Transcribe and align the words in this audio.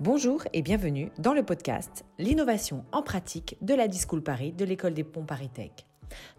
Bonjour 0.00 0.44
et 0.54 0.62
bienvenue 0.62 1.10
dans 1.18 1.34
le 1.34 1.42
podcast 1.42 2.06
L'innovation 2.18 2.86
en 2.90 3.02
pratique 3.02 3.58
de 3.60 3.74
la 3.74 3.86
Discool 3.86 4.22
Paris 4.22 4.50
de 4.50 4.64
l'école 4.64 4.94
des 4.94 5.04
ponts 5.04 5.26
Paris 5.26 5.50
Tech. 5.50 5.72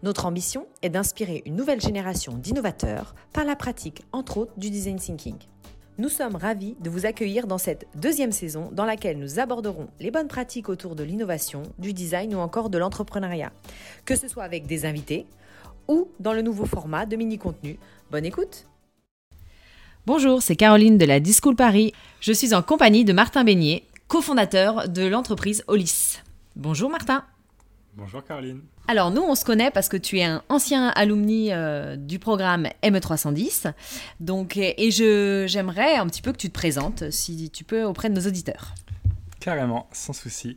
Notre 0.02 0.26
ambition 0.26 0.66
est 0.82 0.88
d'inspirer 0.88 1.44
une 1.46 1.54
nouvelle 1.54 1.80
génération 1.80 2.32
d'innovateurs 2.36 3.14
par 3.32 3.44
la 3.44 3.54
pratique, 3.54 4.02
entre 4.10 4.38
autres, 4.38 4.52
du 4.56 4.68
design 4.68 4.98
thinking. 4.98 5.36
Nous 5.98 6.08
sommes 6.08 6.34
ravis 6.34 6.74
de 6.80 6.90
vous 6.90 7.06
accueillir 7.06 7.46
dans 7.46 7.56
cette 7.56 7.86
deuxième 7.94 8.32
saison 8.32 8.68
dans 8.72 8.84
laquelle 8.84 9.20
nous 9.20 9.38
aborderons 9.38 9.86
les 10.00 10.10
bonnes 10.10 10.26
pratiques 10.26 10.68
autour 10.68 10.96
de 10.96 11.04
l'innovation, 11.04 11.62
du 11.78 11.92
design 11.92 12.34
ou 12.34 12.38
encore 12.38 12.68
de 12.68 12.78
l'entrepreneuriat, 12.78 13.52
que 14.04 14.16
ce 14.16 14.26
soit 14.26 14.42
avec 14.42 14.66
des 14.66 14.86
invités 14.86 15.24
ou 15.86 16.08
dans 16.18 16.32
le 16.32 16.42
nouveau 16.42 16.66
format 16.66 17.06
de 17.06 17.14
mini-contenu. 17.14 17.78
Bonne 18.10 18.24
écoute 18.24 18.66
Bonjour, 20.04 20.42
c'est 20.42 20.56
Caroline 20.56 20.98
de 20.98 21.04
la 21.04 21.20
Discool 21.20 21.54
Paris. 21.54 21.92
Je 22.18 22.32
suis 22.32 22.54
en 22.54 22.62
compagnie 22.62 23.04
de 23.04 23.12
Martin 23.12 23.44
Beignet, 23.44 23.84
cofondateur 24.08 24.88
de 24.88 25.06
l'entreprise 25.06 25.62
Olis. 25.68 26.18
Bonjour 26.56 26.90
Martin. 26.90 27.24
Bonjour 27.94 28.24
Caroline. 28.24 28.62
Alors 28.88 29.12
nous, 29.12 29.22
on 29.22 29.36
se 29.36 29.44
connaît 29.44 29.70
parce 29.70 29.88
que 29.88 29.96
tu 29.96 30.18
es 30.18 30.24
un 30.24 30.42
ancien 30.48 30.88
alumni 30.88 31.52
euh, 31.52 31.94
du 31.94 32.18
programme 32.18 32.66
ME310. 32.82 33.74
Donc, 34.18 34.56
et 34.56 34.90
je, 34.90 35.44
j'aimerais 35.46 35.94
un 35.94 36.08
petit 36.08 36.20
peu 36.20 36.32
que 36.32 36.38
tu 36.38 36.48
te 36.48 36.54
présentes, 36.54 37.08
si 37.12 37.48
tu 37.50 37.62
peux, 37.62 37.84
auprès 37.84 38.10
de 38.10 38.14
nos 38.16 38.26
auditeurs. 38.26 38.74
Carrément, 39.38 39.88
sans 39.92 40.12
souci. 40.12 40.56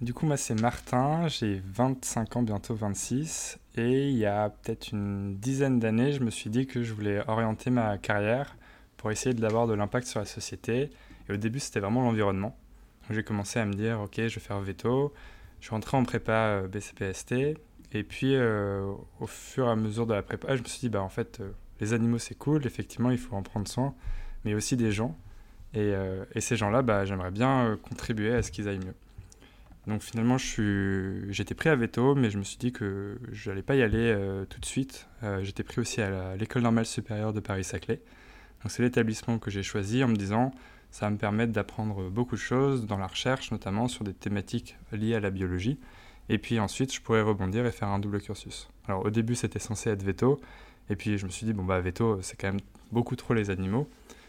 Du 0.00 0.14
coup, 0.14 0.24
moi, 0.24 0.38
c'est 0.38 0.58
Martin, 0.58 1.28
j'ai 1.28 1.62
25 1.74 2.36
ans, 2.36 2.42
bientôt 2.42 2.74
26. 2.74 3.58
Et 3.76 4.08
il 4.08 4.16
y 4.16 4.24
a 4.24 4.48
peut-être 4.48 4.92
une 4.92 5.36
dizaine 5.36 5.78
d'années, 5.78 6.12
je 6.12 6.20
me 6.20 6.30
suis 6.30 6.48
dit 6.48 6.66
que 6.66 6.82
je 6.82 6.94
voulais 6.94 7.22
orienter 7.28 7.68
ma 7.68 7.98
carrière 7.98 8.56
pour 9.02 9.10
essayer 9.10 9.34
d'avoir 9.34 9.66
de 9.66 9.74
l'impact 9.74 10.06
sur 10.06 10.20
la 10.20 10.26
société. 10.26 10.88
Et 11.28 11.32
au 11.32 11.36
début, 11.36 11.58
c'était 11.58 11.80
vraiment 11.80 12.02
l'environnement. 12.02 12.56
J'ai 13.10 13.24
commencé 13.24 13.58
à 13.58 13.66
me 13.66 13.74
dire, 13.74 14.00
ok, 14.00 14.14
je 14.14 14.34
vais 14.36 14.40
faire 14.40 14.60
veto. 14.60 15.12
Je 15.58 15.66
suis 15.66 15.74
rentré 15.74 15.96
en 15.96 16.04
prépa 16.04 16.32
euh, 16.32 16.68
BCPST. 16.68 17.34
Et 17.94 18.04
puis, 18.04 18.36
euh, 18.36 18.92
au 19.18 19.26
fur 19.26 19.66
et 19.66 19.70
à 19.70 19.74
mesure 19.74 20.06
de 20.06 20.14
la 20.14 20.22
prépa, 20.22 20.54
je 20.54 20.62
me 20.62 20.68
suis 20.68 20.78
dit, 20.78 20.88
bah, 20.88 21.02
en 21.02 21.08
fait, 21.08 21.40
euh, 21.40 21.50
les 21.80 21.94
animaux, 21.94 22.18
c'est 22.18 22.36
cool. 22.36 22.64
Effectivement, 22.64 23.10
il 23.10 23.18
faut 23.18 23.34
en 23.34 23.42
prendre 23.42 23.66
soin. 23.66 23.92
Mais 24.44 24.54
aussi 24.54 24.76
des 24.76 24.92
gens. 24.92 25.18
Et, 25.74 25.94
ces 26.38 26.54
gens-là, 26.54 26.82
bah, 26.82 27.04
j'aimerais 27.04 27.32
bien 27.32 27.76
contribuer 27.82 28.32
à 28.32 28.42
ce 28.42 28.52
qu'ils 28.52 28.68
aillent 28.68 28.78
mieux. 28.78 28.94
Donc 29.88 30.02
finalement, 30.02 30.36
j'étais 30.38 31.54
pris 31.54 31.70
à 31.70 31.74
veto, 31.76 32.14
mais 32.14 32.30
je 32.30 32.38
me 32.38 32.44
suis 32.44 32.58
dit 32.58 32.72
que 32.72 33.18
je 33.32 33.50
n'allais 33.50 33.62
pas 33.62 33.74
y 33.74 33.82
aller 33.82 34.14
tout 34.50 34.60
de 34.60 34.66
suite. 34.66 35.08
j'étais 35.40 35.62
pris 35.62 35.80
aussi 35.80 36.02
à 36.02 36.36
l'école 36.36 36.62
normale 36.62 36.84
supérieure 36.84 37.32
de 37.32 37.40
Paris-Saclay. 37.40 38.00
C'est 38.68 38.82
l'établissement 38.82 39.38
que 39.38 39.50
j'ai 39.50 39.62
choisi 39.62 40.04
en 40.04 40.08
me 40.08 40.16
disant 40.16 40.52
ça 40.90 41.06
va 41.06 41.10
me 41.10 41.16
permettre 41.16 41.52
d'apprendre 41.52 42.10
beaucoup 42.10 42.36
de 42.36 42.40
choses 42.40 42.86
dans 42.86 42.98
la 42.98 43.06
recherche, 43.06 43.50
notamment 43.50 43.88
sur 43.88 44.04
des 44.04 44.12
thématiques 44.12 44.76
liées 44.92 45.14
à 45.14 45.20
la 45.20 45.30
biologie. 45.30 45.78
Et 46.28 46.38
puis 46.38 46.60
ensuite, 46.60 46.94
je 46.94 47.00
pourrais 47.00 47.22
rebondir 47.22 47.66
et 47.66 47.72
faire 47.72 47.88
un 47.88 47.98
double 47.98 48.20
cursus. 48.20 48.68
Alors 48.86 49.04
au 49.04 49.10
début, 49.10 49.34
c'était 49.34 49.58
censé 49.58 49.90
être 49.90 50.02
veto. 50.02 50.40
Et 50.90 50.96
puis 50.96 51.16
je 51.16 51.24
me 51.24 51.30
suis 51.30 51.46
dit, 51.46 51.52
bon, 51.52 51.64
bah 51.64 51.80
veto, 51.80 52.20
c'est 52.20 52.38
quand 52.38 52.48
même 52.48 52.60
beaucoup 52.92 53.16
trop 53.16 53.34
les 53.34 53.50
animaux. 53.50 53.88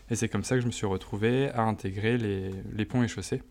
Et 0.09 0.15
c'est 0.15 0.29
comme 0.29 0.43
ça 0.43 0.55
que 0.55 0.61
je 0.61 0.67
me 0.67 0.71
suis 0.71 0.85
retrouvé 0.85 1.49
à 1.49 1.63
intégrer 1.63 2.17
les, 2.17 2.85
ponts 2.85 3.03
et 3.03 3.07
chaussées, 3.07 3.41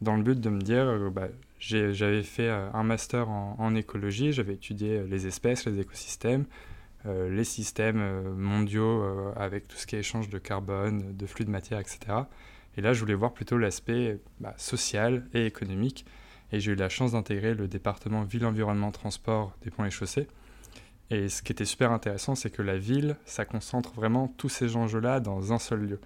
dans 0.00 0.16
le 0.16 0.22
but 0.22 0.40
de 0.40 0.50
me 0.50 0.60
dire, 0.60 0.84
euh, 0.86 1.10
bah, 1.10 1.28
j'avais 1.58 2.22
fait 2.22 2.48
euh, 2.48 2.70
un 2.72 2.82
master 2.82 3.28
en, 3.28 3.56
en 3.58 3.74
écologie, 3.74 4.32
j'avais 4.32 4.54
étudié 4.54 4.98
euh, 4.98 5.06
les 5.08 5.26
espèces, 5.26 5.66
les 5.66 5.80
écosystèmes, 5.80 6.44
euh, 7.06 7.28
les 7.28 7.44
systèmes 7.44 8.00
euh, 8.00 8.34
mondiaux 8.34 9.02
euh, 9.02 9.32
avec 9.36 9.68
tout 9.68 9.76
ce 9.76 9.86
qui 9.86 9.94
est 9.94 9.98
échange 9.98 10.30
de 10.30 10.38
carbone, 10.38 11.14
de 11.14 11.26
flux 11.26 11.44
de 11.44 11.50
matière, 11.50 11.78
etc. 11.78 11.98
Et 12.78 12.80
là, 12.80 12.94
je 12.94 13.00
voulais 13.00 13.14
voir 13.14 13.34
plutôt 13.34 13.58
l'aspect 13.58 14.18
bah, 14.40 14.54
social 14.56 15.26
et 15.34 15.44
économique. 15.44 16.06
Et 16.50 16.60
j'ai 16.60 16.72
eu 16.72 16.76
la 16.76 16.88
chance 16.88 17.12
d'intégrer 17.12 17.54
le 17.54 17.68
département 17.68 18.22
ville, 18.22 18.46
environnement, 18.46 18.90
transport 18.90 19.52
des 19.62 19.70
ponts 19.70 19.84
et 19.84 19.90
chaussées. 19.90 20.28
Et 21.10 21.28
ce 21.28 21.42
qui 21.42 21.52
était 21.52 21.66
super 21.66 21.92
intéressant, 21.92 22.34
c'est 22.34 22.50
que 22.50 22.62
la 22.62 22.78
ville, 22.78 23.16
ça 23.26 23.44
concentre 23.44 23.92
vraiment 23.92 24.28
tous 24.38 24.48
ces 24.48 24.76
enjeux-là 24.76 25.20
dans 25.20 25.52
un 25.52 25.58
seul 25.58 25.80
lieu. 25.80 26.00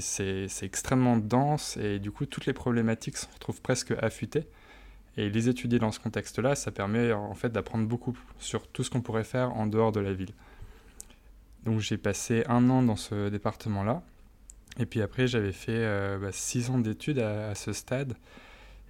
C'est 0.00 0.48
extrêmement 0.62 1.16
dense 1.16 1.76
et 1.76 2.00
du 2.00 2.10
coup, 2.10 2.26
toutes 2.26 2.46
les 2.46 2.52
problématiques 2.52 3.16
se 3.16 3.26
retrouvent 3.32 3.62
presque 3.62 3.92
affûtées. 4.02 4.48
Et 5.18 5.30
les 5.30 5.48
étudier 5.48 5.80
dans 5.80 5.90
ce 5.90 5.98
contexte-là, 5.98 6.54
ça 6.54 6.70
permet 6.70 7.12
en 7.12 7.34
fait 7.34 7.48
d'apprendre 7.48 7.88
beaucoup 7.88 8.16
sur 8.38 8.68
tout 8.68 8.84
ce 8.84 8.90
qu'on 8.90 9.00
pourrait 9.00 9.24
faire 9.24 9.52
en 9.56 9.66
dehors 9.66 9.90
de 9.90 9.98
la 9.98 10.12
ville. 10.12 10.30
Donc 11.64 11.80
j'ai 11.80 11.98
passé 11.98 12.44
un 12.46 12.70
an 12.70 12.82
dans 12.84 12.94
ce 12.94 13.28
département-là. 13.28 14.04
Et 14.78 14.86
puis 14.86 15.02
après, 15.02 15.26
j'avais 15.26 15.50
fait 15.50 15.72
euh, 15.72 16.18
bah, 16.18 16.30
six 16.30 16.70
ans 16.70 16.78
d'études 16.78 17.18
à, 17.18 17.56
ce 17.56 17.72
stade. 17.72 18.14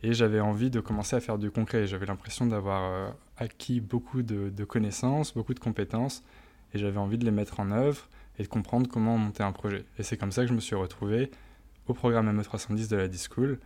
Et 0.03 0.13
j'avais 0.13 0.39
envie 0.39 0.69
de 0.69 0.81
commencer 0.81 1.17
à 1.17 1.21
faire 1.21 1.39
du 1.39 1.51
concret. 1.51 1.87
J'avais 1.87 2.05
l'impression 2.05 2.45
d'avoir 2.45 2.93
euh, 2.93 3.11
acquis 3.39 3.81
beaucoup 3.81 4.21
de, 4.21 4.65
connaissances, 4.65 5.33
beaucoup 5.33 5.55
de 5.55 5.61
compétences. 5.61 6.23
Et 6.75 6.79
j'avais 6.79 6.99
envie 6.99 7.17
de 7.17 7.25
les 7.25 7.31
mettre 7.31 7.59
en 7.59 7.71
œuvre 7.71 8.07
et 8.39 8.43
de 8.43 8.49
comprendre 8.49 8.87
comment 8.87 9.17
monter 9.17 9.45
un 9.45 9.53
projet. 9.53 9.87
Et 9.99 10.03
c'est 10.03 10.19
comme 10.19 10.31
ça 10.31 10.43
que 10.43 10.49
je 10.49 10.55
me 10.55 10.61
suis 10.61 10.77
retrouvé 10.77 11.31
au 11.87 11.95
programme 11.95 12.31
ME310 12.39 12.91
de 12.91 12.97
la 12.97 13.09
D-School 13.09 13.59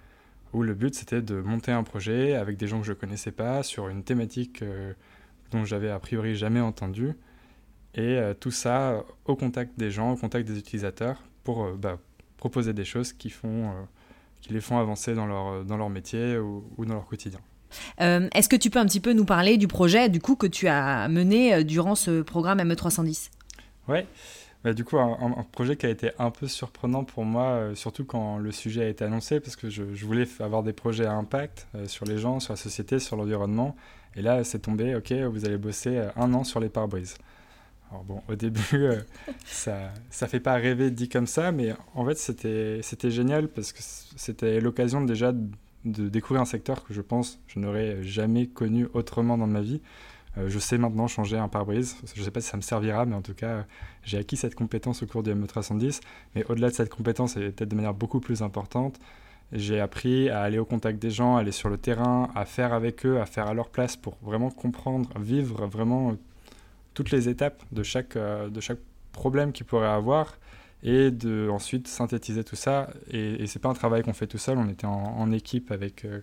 où 0.52 0.62
le 0.62 0.74
but 0.74 0.94
c'était 0.94 1.22
de 1.22 1.40
monter 1.40 1.72
un 1.72 1.82
projet 1.82 2.34
avec 2.34 2.56
des 2.56 2.66
gens 2.66 2.80
que 2.80 2.86
je 2.86 2.92
ne 2.92 2.96
connaissais 2.96 3.32
pas 3.32 3.62
sur 3.62 3.88
une 3.88 4.02
thématique 4.02 4.62
euh, 4.62 4.92
dont 5.50 5.64
j'avais 5.64 5.90
a 5.90 5.98
priori 5.98 6.34
jamais 6.34 6.60
entendu 6.60 7.14
et 7.94 8.16
euh, 8.18 8.34
tout 8.34 8.50
ça 8.50 9.04
au 9.24 9.36
contact 9.36 9.78
des 9.78 9.90
gens, 9.90 10.12
au 10.12 10.16
contact 10.16 10.46
des 10.46 10.58
utilisateurs 10.58 11.22
pour 11.44 11.64
euh, 11.64 11.76
bah, 11.78 11.98
proposer 12.36 12.72
des 12.72 12.84
choses 12.84 13.12
qui, 13.12 13.30
font, 13.30 13.72
qui 14.40 14.52
les 14.52 14.60
font 14.60 14.78
avancer 14.78 15.14
dans 15.14 15.26
leur, 15.26 15.64
dans 15.64 15.76
leur 15.76 15.90
métier 15.90 16.38
ou, 16.38 16.64
ou 16.76 16.84
dans 16.84 16.94
leur 16.94 17.06
quotidien. 17.06 17.40
Est-ce 17.98 18.48
que 18.50 18.56
tu 18.56 18.68
peux 18.68 18.80
un 18.80 18.84
petit 18.84 19.00
peu 19.00 19.14
nous 19.14 19.24
parler 19.24 19.56
du 19.56 19.68
projet 19.68 20.10
du 20.10 20.20
coup 20.20 20.36
que 20.36 20.46
tu 20.46 20.68
as 20.68 21.08
mené 21.08 21.64
durant 21.64 21.94
ce 21.94 22.20
programme 22.20 22.58
ME310 22.58 23.30
Ouais. 23.88 24.06
Bah, 24.64 24.74
du 24.74 24.84
coup, 24.84 24.96
un, 24.96 25.44
projet 25.50 25.76
qui 25.76 25.86
a 25.86 25.88
été 25.88 26.12
un 26.18 26.30
peu 26.30 26.46
surprenant 26.46 27.02
pour 27.02 27.24
moi, 27.24 27.46
euh, 27.46 27.74
surtout 27.74 28.04
quand 28.04 28.38
le 28.38 28.52
sujet 28.52 28.84
a 28.84 28.88
été 28.88 29.04
annoncé, 29.04 29.40
parce 29.40 29.56
que 29.56 29.68
je, 29.68 29.82
voulais 29.82 30.26
avoir 30.38 30.62
des 30.62 30.72
projets 30.72 31.04
à 31.04 31.14
impact 31.14 31.66
euh, 31.74 31.88
sur 31.88 32.06
les 32.06 32.18
gens, 32.18 32.38
sur 32.38 32.52
la 32.52 32.56
société, 32.56 33.00
sur 33.00 33.16
l'environnement. 33.16 33.74
Et 34.14 34.22
là, 34.22 34.44
c'est 34.44 34.60
tombé, 34.60 34.94
ok, 34.94 35.12
vous 35.12 35.44
allez 35.46 35.56
bosser 35.56 35.96
euh, 35.96 36.10
un 36.14 36.32
an 36.32 36.44
sur 36.44 36.60
les 36.60 36.68
pare-brises. 36.68 37.16
Alors 37.90 38.04
bon, 38.04 38.22
au 38.28 38.36
début, 38.36 38.88
ça 39.44 39.90
ne 40.22 40.26
fait 40.28 40.40
pas 40.40 40.54
rêver 40.54 40.92
dit 40.92 41.08
comme 41.08 41.26
ça, 41.26 41.50
mais 41.50 41.74
en 41.94 42.06
fait, 42.06 42.16
c'était 42.16 43.10
génial 43.10 43.48
parce 43.48 43.72
que 43.72 43.80
c'était 43.82 44.60
l'occasion 44.60 45.02
déjà 45.02 45.32
de, 45.32 45.48
de 45.84 46.08
découvrir 46.08 46.40
un 46.40 46.46
secteur 46.46 46.84
que 46.84 46.94
je 46.94 47.00
pense 47.00 47.40
je 47.48 47.58
n'aurais 47.58 48.02
jamais 48.02 48.46
connu 48.46 48.86
autrement 48.94 49.36
dans 49.36 49.46
ma 49.46 49.60
vie. 49.60 49.80
Euh, 50.38 50.48
je 50.48 50.58
sais 50.58 50.78
maintenant 50.78 51.08
changer 51.08 51.36
un 51.38 51.48
pare-brise. 51.48 51.96
Je 52.14 52.20
ne 52.20 52.24
sais 52.24 52.30
pas 52.30 52.40
si 52.40 52.48
ça 52.48 52.56
me 52.56 52.62
servira, 52.62 53.04
mais 53.04 53.14
en 53.14 53.22
tout 53.22 53.34
cas, 53.34 53.64
j'ai 54.02 54.18
acquis 54.18 54.36
cette 54.36 54.54
compétence 54.54 55.02
au 55.02 55.06
cours 55.06 55.22
du 55.22 55.30
ME310. 55.30 56.00
Mais 56.34 56.44
au-delà 56.48 56.70
de 56.70 56.74
cette 56.74 56.90
compétence, 56.90 57.36
et 57.36 57.50
peut-être 57.50 57.68
de 57.68 57.76
manière 57.76 57.94
beaucoup 57.94 58.20
plus 58.20 58.42
importante, 58.42 58.98
j'ai 59.52 59.80
appris 59.80 60.30
à 60.30 60.42
aller 60.42 60.58
au 60.58 60.64
contact 60.64 60.98
des 60.98 61.10
gens, 61.10 61.36
à 61.36 61.40
aller 61.40 61.52
sur 61.52 61.68
le 61.68 61.76
terrain, 61.76 62.30
à 62.34 62.46
faire 62.46 62.72
avec 62.72 63.04
eux, 63.04 63.20
à 63.20 63.26
faire 63.26 63.46
à 63.46 63.54
leur 63.54 63.68
place 63.68 63.96
pour 63.96 64.16
vraiment 64.22 64.50
comprendre, 64.50 65.10
vivre 65.20 65.66
vraiment 65.66 66.16
toutes 66.94 67.10
les 67.10 67.28
étapes 67.28 67.62
de 67.72 67.82
chaque, 67.82 68.16
euh, 68.16 68.48
de 68.48 68.60
chaque 68.60 68.78
problème 69.12 69.52
qu'ils 69.52 69.66
pourraient 69.66 69.86
avoir 69.86 70.38
et 70.82 71.10
de 71.10 71.48
ensuite 71.50 71.86
synthétiser 71.86 72.44
tout 72.44 72.56
ça. 72.56 72.90
Et, 73.10 73.42
et 73.42 73.46
c'est 73.46 73.58
pas 73.58 73.68
un 73.68 73.74
travail 73.74 74.02
qu'on 74.02 74.12
fait 74.14 74.26
tout 74.26 74.38
seul, 74.38 74.58
on 74.58 74.68
était 74.68 74.86
en, 74.86 75.30
équipe 75.32 75.70
avec 75.70 76.04
euh, 76.04 76.20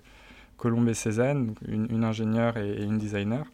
Colombe 0.58 0.90
et 0.90 0.94
Cézanne, 0.94 1.53
une, 1.68 2.03
ingénieure 2.03 2.58
et, 2.58 2.84
une 2.84 2.98
designer 2.98 3.46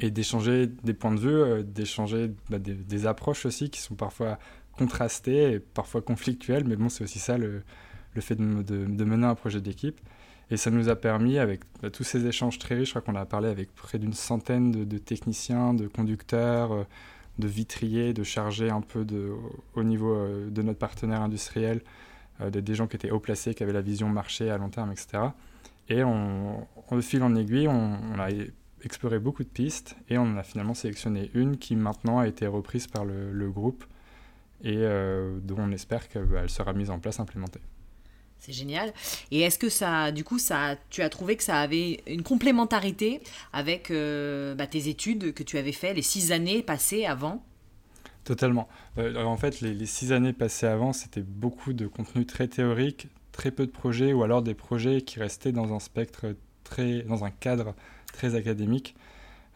et 0.00 0.10
d'échanger 0.10 0.66
des 0.66 0.94
points 0.94 1.14
de 1.14 1.20
vue, 1.20 1.28
euh, 1.28 1.62
d'échanger 1.62 2.30
bah, 2.50 2.58
des, 2.58 3.06
approches 3.06 3.46
aussi 3.46 3.70
qui 3.70 3.80
sont 3.80 3.94
parfois 3.94 4.38
contrastées 4.76 5.52
et 5.52 5.60
parfois 5.60 6.02
conflictuelles, 6.02 6.64
mais 6.64 6.76
bon, 6.76 6.88
c'est 6.88 7.04
aussi 7.04 7.18
ça 7.18 7.38
le, 7.38 7.62
fait 8.20 8.36
de, 8.36 9.04
mener 9.04 9.26
un 9.26 9.34
projet 9.34 9.60
d'équipe. 9.60 10.00
Et 10.50 10.56
ça 10.56 10.70
nous 10.70 10.88
a 10.88 10.94
permis, 10.96 11.38
avec 11.38 11.60
bah, 11.82 11.90
tous 11.90 12.04
ces 12.04 12.26
échanges 12.26 12.58
très 12.58 12.76
riches, 12.76 12.88
je 12.88 12.98
crois 12.98 13.02
qu'on 13.02 13.18
a 13.18 13.26
parlé 13.26 13.48
avec 13.48 13.74
près 13.74 13.98
d'une 13.98 14.12
centaine 14.12 14.70
de, 14.70 14.98
techniciens, 14.98 15.74
de 15.74 15.88
conducteurs, 15.88 16.72
euh, 16.72 16.84
de 17.38 17.48
vitriers, 17.48 18.12
de 18.14 18.22
chargés 18.22 18.70
un 18.70 18.80
peu 18.80 19.04
au 19.74 19.82
niveau 19.82 20.14
euh, 20.14 20.48
de 20.48 20.62
notre 20.62 20.78
partenaire 20.78 21.22
industriel, 21.22 21.82
des 22.50 22.74
gens 22.74 22.86
qui 22.86 22.96
étaient 22.96 23.10
haut 23.10 23.18
placés, 23.18 23.54
qui 23.54 23.62
avaient 23.62 23.72
la 23.72 23.80
vision 23.80 24.10
marché 24.10 24.50
à 24.50 24.58
long 24.58 24.68
terme, 24.68 24.92
etc. 24.92 25.30
Et 25.88 26.04
on, 26.04 26.66
on 26.90 27.00
fil 27.00 27.22
en 27.22 27.34
aiguille, 27.34 27.66
on 27.66 28.18
a 28.18 28.28
exploré 28.82 29.18
beaucoup 29.18 29.42
de 29.42 29.48
pistes 29.48 29.96
et 30.08 30.18
on 30.18 30.36
a 30.36 30.42
finalement 30.42 30.74
sélectionné 30.74 31.30
une 31.34 31.56
qui 31.56 31.76
maintenant 31.76 32.18
a 32.18 32.28
été 32.28 32.46
reprise 32.46 32.86
par 32.86 33.04
le, 33.04 33.50
groupe 33.50 33.84
et 34.62 34.76
euh, 34.76 35.38
dont 35.42 35.56
on 35.58 35.72
espère 35.72 36.08
qu'elle 36.08 36.24
bah, 36.24 36.48
sera 36.48 36.72
mise 36.72 36.90
en 36.90 36.98
place, 36.98 37.20
implémentée. 37.20 37.60
C'est 38.38 38.52
génial. 38.52 38.92
Et 39.30 39.40
est-ce 39.40 39.58
que 39.58 39.68
ça, 39.68 40.12
du 40.12 40.22
coup, 40.22 40.38
ça, 40.38 40.76
tu 40.90 41.02
as 41.02 41.08
trouvé 41.08 41.36
que 41.36 41.42
ça 41.42 41.58
avait 41.58 42.02
une 42.06 42.22
complémentarité 42.22 43.20
avec 43.52 43.90
euh, 43.90 44.54
bah, 44.54 44.66
tes 44.66 44.88
études 44.88 45.32
que 45.32 45.42
tu 45.42 45.58
avais 45.58 45.72
fait, 45.72 45.94
les 45.94 46.02
six 46.02 46.32
années 46.32 46.62
passées 46.62 47.06
avant? 47.06 47.42
Totalement. 48.24 48.68
Euh, 48.98 49.24
en 49.24 49.36
fait, 49.36 49.60
les, 49.60 49.72
les, 49.72 49.86
six 49.86 50.12
années 50.12 50.32
passées 50.32 50.66
avant, 50.66 50.92
c'était 50.92 51.22
beaucoup 51.22 51.72
de 51.72 51.86
contenu 51.86 52.26
très 52.26 52.46
théorique, 52.46 53.08
très 53.32 53.50
peu 53.50 53.66
de 53.66 53.70
projets 53.70 54.12
ou 54.12 54.22
alors 54.22 54.42
des 54.42 54.54
projets 54.54 55.00
qui 55.00 55.18
restaient 55.18 55.52
dans 55.52 55.72
un 55.72 55.80
spectre 55.80 56.34
très, 56.64 57.02
dans 57.02 57.24
un 57.24 57.30
cadre 57.30 57.74
très 58.12 58.34
académique. 58.34 58.94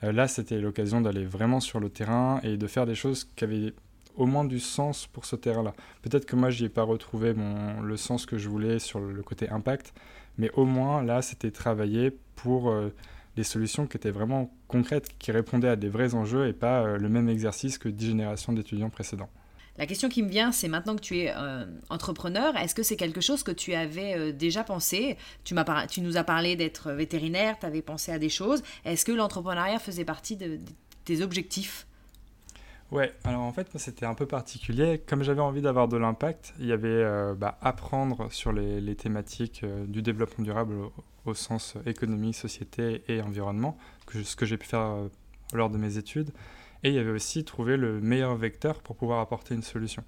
Euh, 0.02 0.12
là, 0.12 0.28
c'était 0.28 0.60
l'occasion 0.60 1.00
d'aller 1.00 1.24
vraiment 1.24 1.60
sur 1.60 1.80
le 1.80 1.88
terrain 1.88 2.40
et 2.42 2.56
de 2.56 2.66
faire 2.66 2.86
des 2.86 2.94
choses 2.94 3.24
qui 3.36 3.44
avaient 3.44 3.74
au 4.16 4.26
moins 4.26 4.44
du 4.44 4.60
sens 4.60 5.06
pour 5.06 5.24
ce 5.24 5.36
terrain-là. 5.36 5.74
Peut-être 6.02 6.26
que 6.26 6.36
moi, 6.36 6.50
je 6.50 6.60
n'y 6.60 6.66
ai 6.66 6.68
pas 6.68 6.82
retrouvé 6.82 7.34
mon, 7.34 7.80
le 7.80 7.96
sens 7.96 8.26
que 8.26 8.38
je 8.38 8.48
voulais 8.48 8.78
sur 8.78 9.00
le 9.00 9.22
côté 9.22 9.48
impact, 9.48 9.94
mais 10.38 10.50
au 10.54 10.64
moins, 10.64 11.02
là, 11.02 11.22
c'était 11.22 11.50
travailler 11.50 12.16
pour 12.36 12.70
euh, 12.70 12.92
des 13.36 13.44
solutions 13.44 13.86
qui 13.86 13.96
étaient 13.96 14.10
vraiment 14.10 14.50
concrètes, 14.68 15.08
qui 15.18 15.32
répondaient 15.32 15.68
à 15.68 15.76
des 15.76 15.88
vrais 15.88 16.14
enjeux 16.14 16.48
et 16.48 16.52
pas 16.52 16.82
euh, 16.82 16.98
le 16.98 17.08
même 17.08 17.28
exercice 17.28 17.78
que 17.78 17.88
dix 17.88 18.06
générations 18.06 18.52
d'étudiants 18.52 18.90
précédents. 18.90 19.30
La 19.80 19.86
question 19.86 20.10
qui 20.10 20.22
me 20.22 20.28
vient, 20.28 20.52
c'est 20.52 20.68
maintenant 20.68 20.94
que 20.94 21.00
tu 21.00 21.20
es 21.20 21.32
euh, 21.34 21.64
entrepreneur, 21.88 22.54
est-ce 22.58 22.74
que 22.74 22.82
c'est 22.82 22.96
quelque 22.96 23.22
chose 23.22 23.42
que 23.42 23.50
tu 23.50 23.72
avais 23.72 24.14
euh, 24.14 24.30
déjà 24.30 24.62
pensé? 24.62 25.16
Tu, 25.42 25.54
nous 25.54 26.16
as 26.18 26.24
parlé 26.24 26.54
d'être 26.54 26.92
vétérinaire, 26.92 27.58
tu 27.58 27.64
avais 27.64 27.80
pensé 27.80 28.12
à 28.12 28.18
des 28.18 28.28
choses. 28.28 28.62
Est-ce 28.84 29.06
que 29.06 29.12
l'entrepreneuriat 29.12 29.78
faisait 29.78 30.04
partie 30.04 30.36
de, 30.36 30.58
tes 31.06 31.22
objectifs? 31.22 31.86
Ouais, 32.90 33.14
alors 33.24 33.40
en 33.40 33.52
fait, 33.54 33.68
c'était 33.76 34.04
un 34.04 34.12
peu 34.12 34.26
particulier. 34.26 35.00
Comme 35.06 35.22
j'avais 35.22 35.40
envie 35.40 35.62
d'avoir 35.62 35.88
de 35.88 35.96
l'impact, 35.96 36.52
il 36.58 36.66
y 36.66 36.72
avait 36.72 36.88
euh, 36.88 37.34
bah, 37.34 37.56
apprendre 37.62 38.30
sur 38.30 38.52
les, 38.52 38.94
thématiques 38.96 39.64
du 39.64 40.02
développement 40.02 40.44
durable 40.44 40.74
au, 41.24 41.32
sens 41.32 41.76
économie, 41.86 42.34
société 42.34 43.02
et 43.08 43.22
environnement, 43.22 43.78
ce 44.12 44.36
que 44.36 44.44
j'ai 44.44 44.58
pu 44.58 44.66
faire 44.66 45.08
lors 45.54 45.70
de 45.70 45.78
mes 45.78 45.96
études. 45.96 46.32
Et 46.82 46.88
il 46.88 46.94
y 46.94 46.98
avait 46.98 47.10
aussi 47.10 47.44
trouver 47.44 47.76
le 47.76 48.00
meilleur 48.00 48.34
vecteur 48.36 48.80
pour 48.80 48.96
pouvoir 48.96 49.20
apporter 49.20 49.54
une 49.54 49.62
solution. 49.62 50.02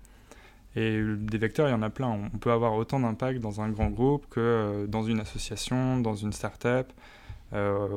Et 0.75 1.03
des 1.19 1.39
vecteurs, 1.39 1.69
il 1.69 1.73
y 1.73 1.75
en 1.75 1.83
a 1.83 1.91
plein. 1.91 2.09
On 2.09 2.39
peut 2.39 2.51
avoir 2.51 2.75
autant 2.75 2.99
d'impact 2.99 3.41
dans 3.41 3.61
un 3.61 3.69
grand 3.69 3.91
groupe 3.91 4.27
que 4.31 4.41
euh, 4.41 4.87
dans 4.87 5.03
une 5.03 5.21
association, 5.21 6.01
dans 6.01 6.15
une 6.15 6.33
start-up, 6.33 6.91
euh, 7.53 7.89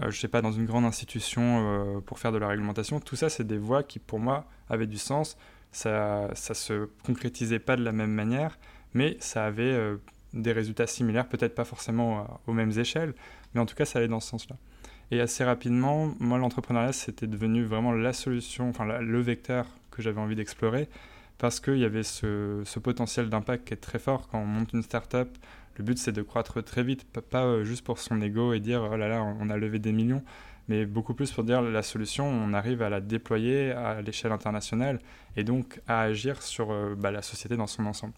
euh, 0.00 0.10
je 0.10 0.20
sais 0.20 0.28
pas, 0.28 0.40
dans 0.40 0.52
une 0.52 0.66
grande 0.66 0.84
institution 0.84 2.02
pour 2.06 2.20
faire 2.20 2.30
de 2.30 2.38
la 2.38 2.46
réglementation. 2.46 3.00
Tout 3.00 3.16
ça, 3.16 3.28
c'est 3.28 3.46
des 3.46 3.58
voies 3.58 3.82
qui, 3.82 3.98
pour 3.98 4.20
moi, 4.20 4.44
avaient 4.68 4.86
du 4.86 4.98
sens. 4.98 5.36
Ça 5.72 6.28
ne 6.30 6.54
se 6.54 6.88
concrétisait 7.04 7.58
pas 7.58 7.74
de 7.74 7.82
la 7.82 7.90
même 7.90 8.12
manière, 8.12 8.58
mais 8.92 9.16
ça 9.18 9.44
avait 9.44 9.76
des 10.32 10.52
résultats 10.52 10.86
similaires, 10.86 11.28
peut-être 11.28 11.56
pas 11.56 11.64
forcément 11.64 12.40
aux 12.46 12.52
mêmes 12.52 12.78
échelles, 12.78 13.12
mais 13.52 13.60
en 13.60 13.66
tout 13.66 13.74
cas, 13.74 13.84
ça 13.84 13.98
allait 13.98 14.06
dans 14.06 14.20
ce 14.20 14.28
sens-là. 14.28 14.56
Et 15.10 15.20
assez 15.20 15.44
rapidement, 15.44 16.14
moi, 16.18 16.38
l'entrepreneuriat, 16.38 16.92
c'était 16.92 17.26
devenu 17.26 17.64
vraiment 17.64 17.92
la 17.92 18.12
solution, 18.12 18.68
enfin 18.68 18.84
le 18.84 19.20
vecteur 19.20 19.66
que 19.90 20.02
j'avais 20.02 20.20
envie 20.20 20.36
d'explorer, 20.36 20.88
parce 21.38 21.60
qu'il 21.60 21.78
y 21.78 21.84
avait 21.84 22.02
ce, 22.02 22.78
potentiel 22.78 23.28
d'impact 23.28 23.68
qui 23.68 23.74
est 23.74 23.78
très 23.78 23.98
fort 23.98 24.28
quand 24.28 24.38
on 24.38 24.46
monte 24.46 24.72
une 24.72 24.82
start-up. 24.82 25.28
Le 25.76 25.84
but, 25.84 25.98
c'est 25.98 26.12
de 26.12 26.22
croître 26.22 26.62
très 26.62 26.82
vite, 26.82 27.04
pas, 27.30 27.44
euh, 27.44 27.64
juste 27.64 27.84
pour 27.84 27.98
son 27.98 28.20
ego 28.22 28.52
et 28.52 28.60
dire 28.60 28.88
oh 28.90 28.96
là 28.96 29.08
là, 29.08 29.22
on 29.22 29.50
a 29.50 29.56
levé 29.56 29.78
des 29.78 29.92
millions, 29.92 30.22
mais 30.68 30.86
beaucoup 30.86 31.14
plus 31.14 31.32
pour 31.32 31.44
dire 31.44 31.62
la 31.62 31.82
solution, 31.82 32.26
on 32.26 32.52
arrive 32.52 32.80
à 32.82 32.88
la 32.88 33.00
déployer 33.00 33.72
à 33.72 34.00
l'échelle 34.00 34.32
internationale 34.32 35.00
et 35.36 35.44
donc 35.44 35.80
à 35.88 36.00
agir 36.02 36.42
sur 36.42 36.70
euh, 36.70 36.94
bah, 36.96 37.10
la 37.10 37.22
société 37.22 37.56
dans 37.56 37.66
son 37.66 37.86
ensemble. 37.86 38.14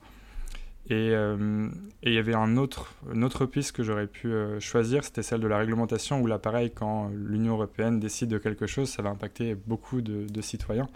Euh, 0.91 1.69
et 2.03 2.11
il 2.11 2.15
y 2.15 2.19
avait 2.19 2.35
un 2.35 2.57
autre, 2.57 2.95
une 3.13 3.25
autre 3.25 3.47
piste 3.47 3.73
que 3.73 3.83
j'aurais 3.83 4.07
pu 4.07 4.29
euh, 4.29 4.61
choisir, 4.61 5.05
c'était 5.05 5.23
celle 5.23 5.41
de 5.41 5.49
la 5.49 5.59
réglementation, 5.59 6.21
où 6.21 6.27
là, 6.27 6.39
pareil, 6.39 6.71
quand 6.71 7.11
l'Union 7.13 7.55
européenne 7.55 7.99
décide 7.99 8.29
de 8.29 8.39
quelque 8.39 8.67
chose, 8.67 8.89
ça 8.89 9.03
va 9.03 9.11
impacter 9.11 9.55
beaucoup 9.55 10.01
de, 10.01 10.41
citoyens. 10.41 10.89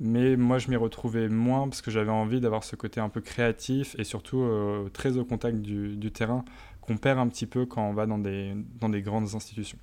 Mais 0.00 0.36
moi, 0.36 0.58
je 0.58 0.68
m'y 0.68 0.76
retrouvais 0.76 1.28
moins 1.28 1.68
parce 1.68 1.80
que 1.80 1.92
j'avais 1.92 2.10
envie 2.10 2.40
d'avoir 2.40 2.64
ce 2.64 2.74
côté 2.74 3.00
un 3.00 3.08
peu 3.08 3.20
créatif 3.20 3.94
et 3.98 4.04
surtout 4.04 4.42
euh, 4.42 4.88
très 4.92 5.16
au 5.16 5.24
contact 5.24 5.58
du, 5.58 5.96
du 5.96 6.10
terrain 6.10 6.44
qu'on 6.80 6.96
perd 6.96 7.18
un 7.20 7.28
petit 7.28 7.46
peu 7.46 7.64
quand 7.64 7.88
on 7.88 7.94
va 7.94 8.06
dans 8.06 8.18
des, 8.18 8.54
dans 8.80 8.88
des 8.88 9.02
grandes 9.02 9.34
institutions. 9.34 9.78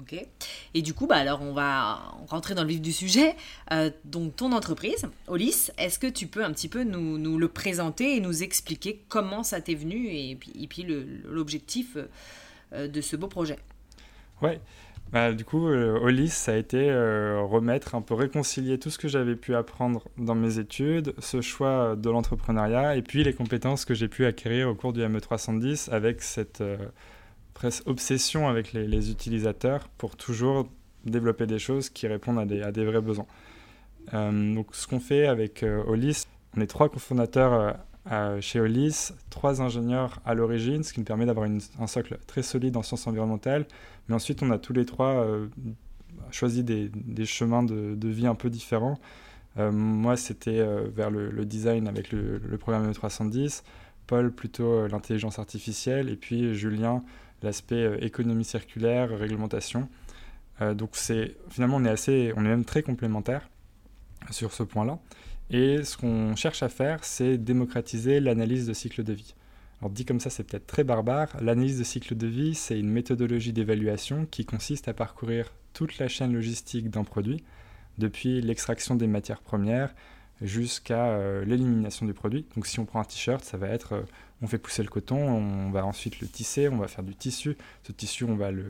Ok. 0.00 0.26
Et 0.74 0.82
du 0.82 0.92
coup, 0.92 1.06
bah 1.06 1.16
alors 1.16 1.40
on 1.40 1.52
va 1.52 2.16
rentrer 2.26 2.54
dans 2.54 2.62
le 2.62 2.68
vif 2.68 2.80
du 2.80 2.92
sujet. 2.92 3.36
Euh, 3.70 3.90
donc 4.04 4.34
ton 4.34 4.50
entreprise, 4.52 5.06
Olis, 5.28 5.70
est-ce 5.78 6.00
que 6.00 6.08
tu 6.08 6.26
peux 6.26 6.44
un 6.44 6.52
petit 6.52 6.68
peu 6.68 6.82
nous, 6.82 7.38
le 7.38 7.48
présenter 7.48 8.16
et 8.16 8.20
nous 8.20 8.42
expliquer 8.42 9.04
comment 9.08 9.44
ça 9.44 9.60
t'est 9.60 9.74
venu 9.74 10.08
et 10.08 10.36
puis, 10.36 10.52
et 10.60 10.66
puis 10.66 10.84
l'objectif 11.24 11.96
euh, 12.72 12.88
de 12.88 13.00
ce 13.00 13.14
beau 13.14 13.28
projet? 13.28 13.58
Ouais. 14.42 14.60
Bah, 15.12 15.32
du 15.32 15.44
coup, 15.44 15.68
euh, 15.68 15.96
Olis, 16.00 16.30
ça 16.30 16.54
a 16.54 16.56
été 16.56 16.90
remettre, 16.90 17.94
un 17.94 18.02
peu 18.02 18.14
réconcilier 18.14 18.80
tout 18.80 18.90
ce 18.90 18.98
que 18.98 19.06
j'avais 19.06 19.36
pu 19.36 19.54
apprendre 19.54 20.08
dans 20.18 20.34
mes 20.34 20.58
études, 20.58 21.14
ce 21.20 21.40
choix 21.40 21.94
de 21.94 22.10
l'entrepreneuriat 22.10 22.96
et 22.96 23.02
puis 23.02 23.22
les 23.22 23.32
compétences 23.32 23.84
que 23.84 23.94
j'ai 23.94 24.08
pu 24.08 24.26
acquérir 24.26 24.68
au 24.68 24.74
cours 24.74 24.92
du 24.92 25.02
ME310 25.02 25.90
avec 25.90 26.20
cette 26.20 26.64
presque 27.54 27.86
obsession 27.86 28.48
avec 28.48 28.72
les, 28.72 29.10
utilisateurs 29.10 29.88
pour 29.96 30.16
toujours 30.16 30.68
développer 31.06 31.46
des 31.46 31.58
choses 31.58 31.88
qui 31.88 32.06
répondent 32.06 32.38
à 32.38 32.72
des, 32.72 32.84
vrais 32.84 33.00
besoins. 33.00 33.26
Euh, 34.12 34.54
donc 34.54 34.74
ce 34.74 34.86
qu'on 34.86 35.00
fait 35.00 35.26
avec 35.26 35.62
euh, 35.62 35.82
on 36.56 36.60
est 36.60 36.66
trois 36.66 36.90
cofondateurs 36.90 37.76
euh, 38.12 38.40
chez 38.40 38.60
Olis, 38.60 39.12
trois 39.30 39.62
ingénieurs 39.62 40.20
à 40.26 40.34
l'origine, 40.34 40.82
ce 40.82 40.92
qui 40.92 41.00
nous 41.00 41.06
permet 41.06 41.24
d'avoir 41.24 41.48
un 41.48 41.86
socle 41.86 42.18
très 42.26 42.42
solide 42.42 42.76
en 42.76 42.82
sciences 42.82 43.06
environnementales. 43.06 43.66
Mais 44.08 44.14
ensuite, 44.14 44.42
on 44.42 44.50
a 44.50 44.58
tous 44.58 44.74
les 44.74 44.84
trois 44.84 45.26
choisi 46.30 46.62
des, 46.62 46.90
chemins 47.24 47.62
de, 47.62 48.08
vie 48.08 48.26
un 48.26 48.34
peu 48.34 48.50
différents. 48.50 48.98
moi, 49.56 50.16
c'était 50.16 50.62
vers 50.94 51.10
le, 51.10 51.44
design 51.46 51.88
avec 51.88 52.12
le, 52.12 52.38
le 52.38 52.58
programme 52.58 52.90
E310, 52.90 53.62
Paul 54.06 54.30
plutôt 54.30 54.86
l'intelligence 54.86 55.38
artificielle, 55.38 56.10
et 56.10 56.16
puis 56.16 56.54
Julien 56.54 57.02
l'aspect 57.44 57.84
euh, 57.84 58.04
économie 58.04 58.44
circulaire, 58.44 59.10
réglementation. 59.10 59.88
Euh, 60.60 60.74
donc 60.74 60.90
c'est 60.92 61.36
finalement 61.50 61.76
on 61.76 61.84
est 61.84 61.90
assez, 61.90 62.32
on 62.36 62.44
est 62.44 62.48
même 62.48 62.64
très 62.64 62.82
complémentaires 62.82 63.48
sur 64.30 64.52
ce 64.52 64.62
point-là. 64.62 64.98
Et 65.50 65.84
ce 65.84 65.96
qu'on 65.96 66.34
cherche 66.36 66.62
à 66.62 66.68
faire, 66.68 67.04
c'est 67.04 67.36
démocratiser 67.38 68.18
l'analyse 68.20 68.66
de 68.66 68.72
cycle 68.72 69.04
de 69.04 69.12
vie. 69.12 69.34
Alors 69.80 69.90
dit 69.90 70.04
comme 70.04 70.20
ça, 70.20 70.30
c'est 70.30 70.44
peut-être 70.44 70.66
très 70.66 70.84
barbare. 70.84 71.28
L'analyse 71.40 71.78
de 71.78 71.84
cycle 71.84 72.16
de 72.16 72.26
vie, 72.26 72.54
c'est 72.54 72.78
une 72.78 72.88
méthodologie 72.88 73.52
d'évaluation 73.52 74.26
qui 74.30 74.46
consiste 74.46 74.88
à 74.88 74.94
parcourir 74.94 75.52
toute 75.74 75.98
la 75.98 76.08
chaîne 76.08 76.32
logistique 76.32 76.88
d'un 76.88 77.04
produit, 77.04 77.44
depuis 77.98 78.40
l'extraction 78.40 78.94
des 78.94 79.06
matières 79.06 79.42
premières 79.42 79.94
jusqu'à 80.40 81.06
euh, 81.06 81.44
l'élimination 81.44 82.06
du 82.06 82.14
produit. 82.14 82.46
Donc 82.54 82.66
si 82.66 82.80
on 82.80 82.84
prend 82.84 83.00
un 83.00 83.04
t-shirt, 83.04 83.44
ça 83.44 83.56
va 83.56 83.68
être 83.68 84.04
on 84.44 84.46
fait 84.46 84.58
pousser 84.58 84.82
le 84.82 84.88
coton, 84.88 85.16
on 85.16 85.70
va 85.70 85.86
ensuite 85.86 86.20
le 86.20 86.28
tisser, 86.28 86.68
on 86.68 86.76
va 86.76 86.86
faire 86.86 87.02
du 87.02 87.14
tissu. 87.14 87.56
Ce 87.82 87.92
tissu, 87.92 88.24
on 88.24 88.36
va, 88.36 88.50
le, 88.50 88.64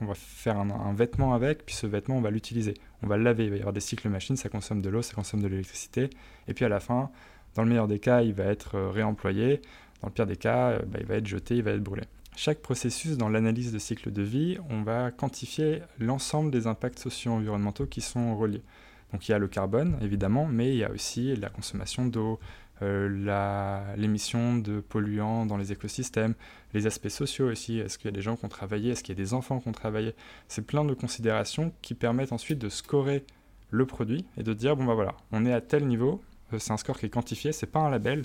on 0.00 0.06
va 0.06 0.14
faire 0.14 0.56
un, 0.58 0.94
vêtement 0.94 1.34
avec, 1.34 1.66
puis 1.66 1.74
ce 1.74 1.86
vêtement, 1.86 2.16
on 2.16 2.20
va 2.20 2.30
l'utiliser. 2.30 2.74
On 3.02 3.06
va 3.06 3.16
le 3.16 3.24
laver, 3.24 3.44
il 3.44 3.50
va 3.50 3.56
y 3.56 3.60
avoir 3.60 3.74
des 3.74 3.80
cycles 3.80 4.08
machines, 4.08 4.36
ça 4.36 4.48
consomme 4.48 4.80
de 4.80 4.88
l'eau, 4.88 5.02
ça 5.02 5.14
consomme 5.14 5.42
de 5.42 5.48
l'électricité. 5.48 6.08
Et 6.46 6.54
puis 6.54 6.64
à 6.64 6.68
la 6.68 6.80
fin, 6.80 7.10
dans 7.54 7.62
le 7.62 7.68
meilleur 7.68 7.88
des 7.88 7.98
cas, 7.98 8.22
il 8.22 8.32
va 8.32 8.44
être 8.44 8.76
euh, 8.76 8.90
réemployé. 8.90 9.60
Dans 10.00 10.08
le 10.08 10.12
pire 10.12 10.26
des 10.26 10.36
cas, 10.36 10.70
euh, 10.70 10.78
bah, 10.86 10.98
il 11.00 11.06
va 11.06 11.16
être 11.16 11.26
jeté, 11.26 11.56
il 11.56 11.62
va 11.62 11.72
être 11.72 11.82
brûlé. 11.82 12.04
Chaque 12.36 12.60
processus 12.60 13.16
dans 13.16 13.28
l'analyse 13.28 13.72
de 13.72 13.78
cycle 13.78 14.12
de 14.12 14.22
vie, 14.22 14.58
on 14.70 14.82
va 14.82 15.10
quantifier 15.10 15.82
l'ensemble 15.98 16.50
des 16.50 16.68
impacts 16.68 17.00
socio-environnementaux 17.00 17.86
qui 17.86 18.00
sont 18.00 18.36
reliés. 18.36 18.62
Donc 19.12 19.28
il 19.28 19.32
y 19.32 19.34
a 19.34 19.38
le 19.38 19.48
carbone, 19.48 19.96
évidemment, 20.02 20.46
mais 20.46 20.72
il 20.72 20.78
y 20.78 20.84
a 20.84 20.90
aussi 20.90 21.34
la 21.36 21.48
consommation 21.48 22.06
d'eau, 22.06 22.38
euh, 22.82 23.94
l'émission 23.96 24.56
de 24.56 24.80
polluants 24.80 25.46
dans 25.46 25.56
les 25.56 25.72
écosystèmes, 25.72 26.34
les 26.74 26.86
aspects 26.86 27.08
sociaux 27.08 27.50
aussi, 27.50 27.78
est-ce 27.78 27.98
qu'il 27.98 28.06
y 28.06 28.12
a 28.12 28.16
des 28.16 28.22
gens 28.22 28.36
qui 28.36 28.44
ont 28.44 28.50
travaillé, 28.50 28.92
est-ce 28.92 29.02
qu'il 29.02 29.16
y 29.16 29.20
a 29.20 29.22
des 29.22 29.34
enfants 29.34 29.60
qui 29.60 29.68
ont 29.68 29.72
travaillé? 29.72 30.14
C'est 30.46 30.66
plein 30.66 30.84
de 30.84 30.94
considérations 30.94 31.72
qui 31.82 31.94
permettent 31.94 32.32
ensuite 32.32 32.58
de 32.58 32.68
scorer 32.68 33.24
le 33.70 33.86
produit 33.86 34.24
et 34.36 34.42
de 34.42 34.52
dire, 34.52 34.76
bon 34.76 34.84
bah 34.84 34.94
voilà, 34.94 35.14
on 35.32 35.44
est 35.44 35.52
à 35.52 35.60
tel 35.60 35.86
niveau, 35.86 36.22
euh, 36.52 36.58
c'est 36.58 36.72
un 36.72 36.76
score 36.76 36.98
qui 36.98 37.06
est 37.06 37.10
quantifié, 37.10 37.52
c'est 37.52 37.66
pas 37.66 37.80
un 37.80 37.90
label. 37.90 38.24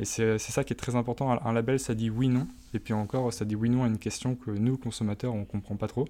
Et 0.00 0.04
c'est 0.04 0.38
ça 0.38 0.64
qui 0.64 0.72
est 0.72 0.76
très 0.76 0.96
important. 0.96 1.30
Un 1.30 1.52
label, 1.52 1.78
ça 1.78 1.94
dit 1.94 2.10
oui-non. 2.10 2.48
Et 2.74 2.80
puis 2.80 2.92
encore, 2.92 3.32
ça 3.32 3.44
dit 3.44 3.54
oui-non 3.54 3.84
à 3.84 3.86
une 3.86 3.98
question 3.98 4.34
que 4.34 4.50
nous, 4.50 4.76
consommateurs, 4.76 5.32
on 5.34 5.44
comprend 5.44 5.76
pas 5.76 5.86
trop. 5.86 6.08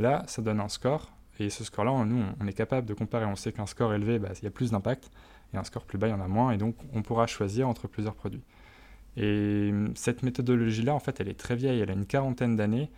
Là, 0.00 0.24
ça 0.26 0.42
donne 0.42 0.58
un 0.58 0.68
score. 0.68 1.12
Et 1.38 1.50
ce 1.50 1.64
score-là, 1.64 2.04
nous, 2.04 2.22
on 2.40 2.46
est 2.46 2.52
capable 2.52 2.86
de 2.86 2.94
comparer. 2.94 3.24
On 3.24 3.36
sait 3.36 3.52
qu'un 3.52 3.66
score 3.66 3.94
élevé, 3.94 4.18
bah, 4.18 4.30
il 4.40 4.44
y 4.44 4.46
a 4.46 4.50
plus 4.50 4.70
d'impact 4.70 5.10
et 5.54 5.56
un 5.56 5.64
score 5.64 5.84
plus 5.84 5.98
bas, 5.98 6.08
il 6.08 6.10
y 6.10 6.14
en 6.14 6.20
a 6.20 6.28
moins, 6.28 6.52
et 6.52 6.56
donc 6.56 6.76
on 6.92 7.02
pourra 7.02 7.26
choisir 7.26 7.68
entre 7.68 7.88
plusieurs 7.88 8.14
produits. 8.14 8.42
Et 9.16 9.68
hum, 9.70 9.92
cette 9.94 10.22
méthodologie-là, 10.22 10.94
en 10.94 11.00
fait, 11.00 11.20
elle 11.20 11.28
est 11.28 11.38
très 11.38 11.56
vieille, 11.56 11.80
elle 11.80 11.90
a 11.90 11.94
une 11.94 12.06
quarantaine 12.06 12.56
d'années, 12.56 12.90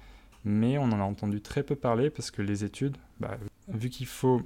mais 0.45 0.79
on 0.79 0.85
en 0.85 1.01
a 1.01 1.05
entendu 1.05 1.41
très 1.41 1.63
peu 1.63 1.75
parler 1.75 2.11
parce 2.11 2.31
que 2.31 2.43
les 2.43 2.65
études, 2.65 2.97
bah, 3.19 3.39
vu 3.69 3.89
qu'il 3.89 4.07
faut 4.07 4.43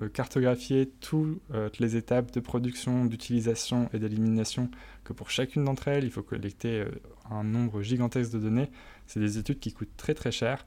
euh, 0.00 0.08
cartographier 0.08 0.90
toutes 1.00 1.40
euh, 1.52 1.68
les 1.78 1.96
étapes 1.96 2.32
de 2.32 2.40
production, 2.40 3.04
d'utilisation 3.04 3.88
et 3.92 3.98
d'élimination, 3.98 4.70
que 5.04 5.12
pour 5.12 5.30
chacune 5.30 5.64
d'entre 5.64 5.88
elles, 5.88 6.04
il 6.04 6.10
faut 6.10 6.22
collecter 6.22 6.80
euh, 6.80 6.90
un 7.30 7.44
nombre 7.44 7.82
gigantesque 7.82 8.32
de 8.32 8.38
données, 8.38 8.70
c'est 9.06 9.20
des 9.20 9.38
études 9.38 9.60
qui 9.60 9.72
coûtent 9.72 9.96
très 9.96 10.14
très 10.14 10.32
cher. 10.32 10.64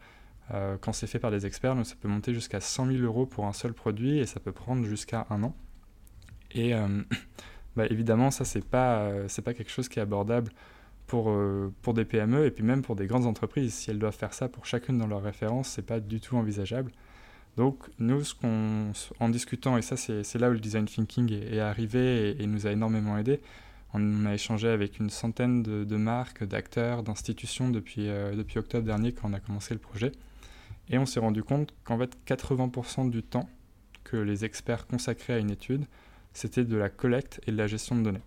Quand 0.81 0.93
c'est 0.93 1.07
fait 1.07 1.19
par 1.19 1.31
des 1.31 1.45
experts, 1.45 1.75
ça 1.85 1.95
peut 1.99 2.07
monter 2.07 2.33
jusqu'à 2.33 2.59
100 2.59 2.87
000 2.87 2.99
euros 2.99 3.25
pour 3.25 3.45
un 3.45 3.53
seul 3.53 3.73
produit 3.73 4.19
et 4.19 4.25
ça 4.25 4.39
peut 4.39 4.51
prendre 4.51 4.85
jusqu'à 4.85 5.25
un 5.29 5.43
an. 5.43 5.55
Et 6.55 6.73
euh, 6.73 6.87
bah, 7.75 7.85
évidemment, 7.89 8.31
ça, 8.31 8.45
c'est 8.45 8.65
pas, 8.65 8.99
euh, 8.99 9.27
pas 9.43 9.53
quelque 9.53 9.71
chose 9.71 9.89
qui 9.89 9.99
est 9.99 10.01
abordable 10.01 10.51
pour, 11.07 11.29
euh, 11.29 11.71
pour 11.81 11.93
des 11.93 12.05
PME 12.05 12.45
et 12.45 12.51
puis 12.51 12.63
même 12.63 12.81
pour 12.81 12.95
des 12.95 13.05
grandes 13.05 13.25
entreprises. 13.25 13.73
Si 13.73 13.91
elles 13.91 13.99
doivent 13.99 14.15
faire 14.15 14.33
ça 14.33 14.47
pour 14.47 14.65
chacune 14.65 14.97
dans 14.97 15.07
leur 15.07 15.21
référence, 15.21 15.69
c'est 15.69 15.85
pas 15.85 15.99
du 15.99 16.19
tout 16.19 16.35
envisageable. 16.37 16.91
Donc 17.57 17.89
nous, 17.99 18.21
en 19.19 19.29
discutant, 19.29 19.77
et 19.77 19.81
ça 19.81 19.95
c'est, 19.95 20.35
là 20.35 20.49
où 20.49 20.53
le 20.53 20.59
design 20.59 20.85
thinking 20.85 21.31
est, 21.31 21.59
arrivé 21.59 22.35
et, 22.37 22.47
nous 22.47 22.67
a 22.67 22.71
énormément 22.71 23.17
aidé, 23.17 23.39
on 23.93 24.25
a 24.25 24.33
échangé 24.33 24.67
avec 24.67 24.99
une 24.99 25.09
centaine 25.09 25.63
de, 25.63 25.95
marques, 25.95 26.43
d'acteurs, 26.43 27.01
d'institutions 27.01 27.69
depuis, 27.69 28.09
euh, 28.09 28.35
depuis 28.35 28.59
octobre 28.59 28.85
dernier 28.85 29.13
quand 29.13 29.29
on 29.29 29.33
a 29.33 29.39
commencé 29.39 29.73
le 29.73 29.79
projet. 29.79 30.11
Et 30.89 30.97
on 30.97 31.05
s'est 31.05 31.19
rendu 31.19 31.43
compte 31.43 31.73
qu'en 31.83 31.97
fait 31.97 32.17
80% 32.27 33.09
du 33.09 33.23
temps 33.23 33.49
que 34.03 34.17
les 34.17 34.45
experts 34.45 34.87
consacraient 34.87 35.33
à 35.33 35.39
une 35.39 35.51
étude, 35.51 35.85
c'était 36.33 36.63
de 36.63 36.77
la 36.77 36.89
collecte 36.89 37.41
et 37.47 37.51
de 37.51 37.57
la 37.57 37.67
gestion 37.67 37.95
de 37.95 38.03
données. 38.03 38.21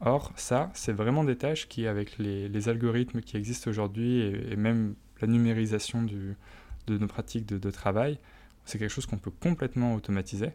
Or, 0.00 0.32
ça, 0.36 0.70
c'est 0.74 0.92
vraiment 0.92 1.24
des 1.24 1.36
tâches 1.36 1.68
qui, 1.68 1.86
avec 1.86 2.18
les, 2.18 2.68
algorithmes 2.68 3.20
qui 3.20 3.36
existent 3.36 3.68
aujourd'hui 3.68 4.20
et, 4.20 4.56
même 4.56 4.94
la 5.20 5.26
numérisation 5.26 6.02
de 6.04 6.98
nos 6.98 7.06
pratiques 7.08 7.46
de, 7.46 7.70
travail, 7.70 8.18
c'est 8.64 8.78
quelque 8.78 8.92
chose 8.92 9.06
qu'on 9.06 9.18
peut 9.18 9.32
complètement 9.32 9.94
automatiser 9.94 10.50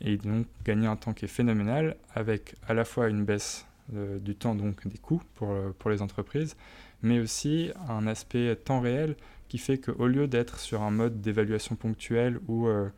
et 0.00 0.16
donc 0.16 0.46
gagner 0.64 0.86
un 0.86 0.96
temps 0.96 1.12
qui 1.12 1.26
est 1.26 1.28
phénoménal 1.28 1.96
avec 2.14 2.54
à 2.66 2.74
la 2.74 2.84
fois 2.84 3.08
une 3.08 3.24
baisse 3.24 3.66
euh, 3.94 4.18
du 4.18 4.34
temps, 4.34 4.54
donc 4.54 4.86
des 4.86 4.98
coûts 4.98 5.22
pour, 5.34 5.50
euh, 5.50 5.74
pour 5.78 5.90
les 5.90 6.02
entreprises, 6.02 6.56
mais 7.02 7.20
aussi 7.20 7.70
un 7.88 8.06
aspect 8.06 8.56
temps 8.56 8.80
réel 8.80 9.16
qui 9.48 9.58
fait 9.58 9.78
qu'au 9.78 10.06
lieu 10.06 10.28
d'être 10.28 10.58
sur 10.58 10.82
un 10.82 10.90
mode 10.90 11.20
d'évaluation 11.20 11.74
ponctuelle 11.74 12.38
où 12.48 12.68
euh, 12.68 12.88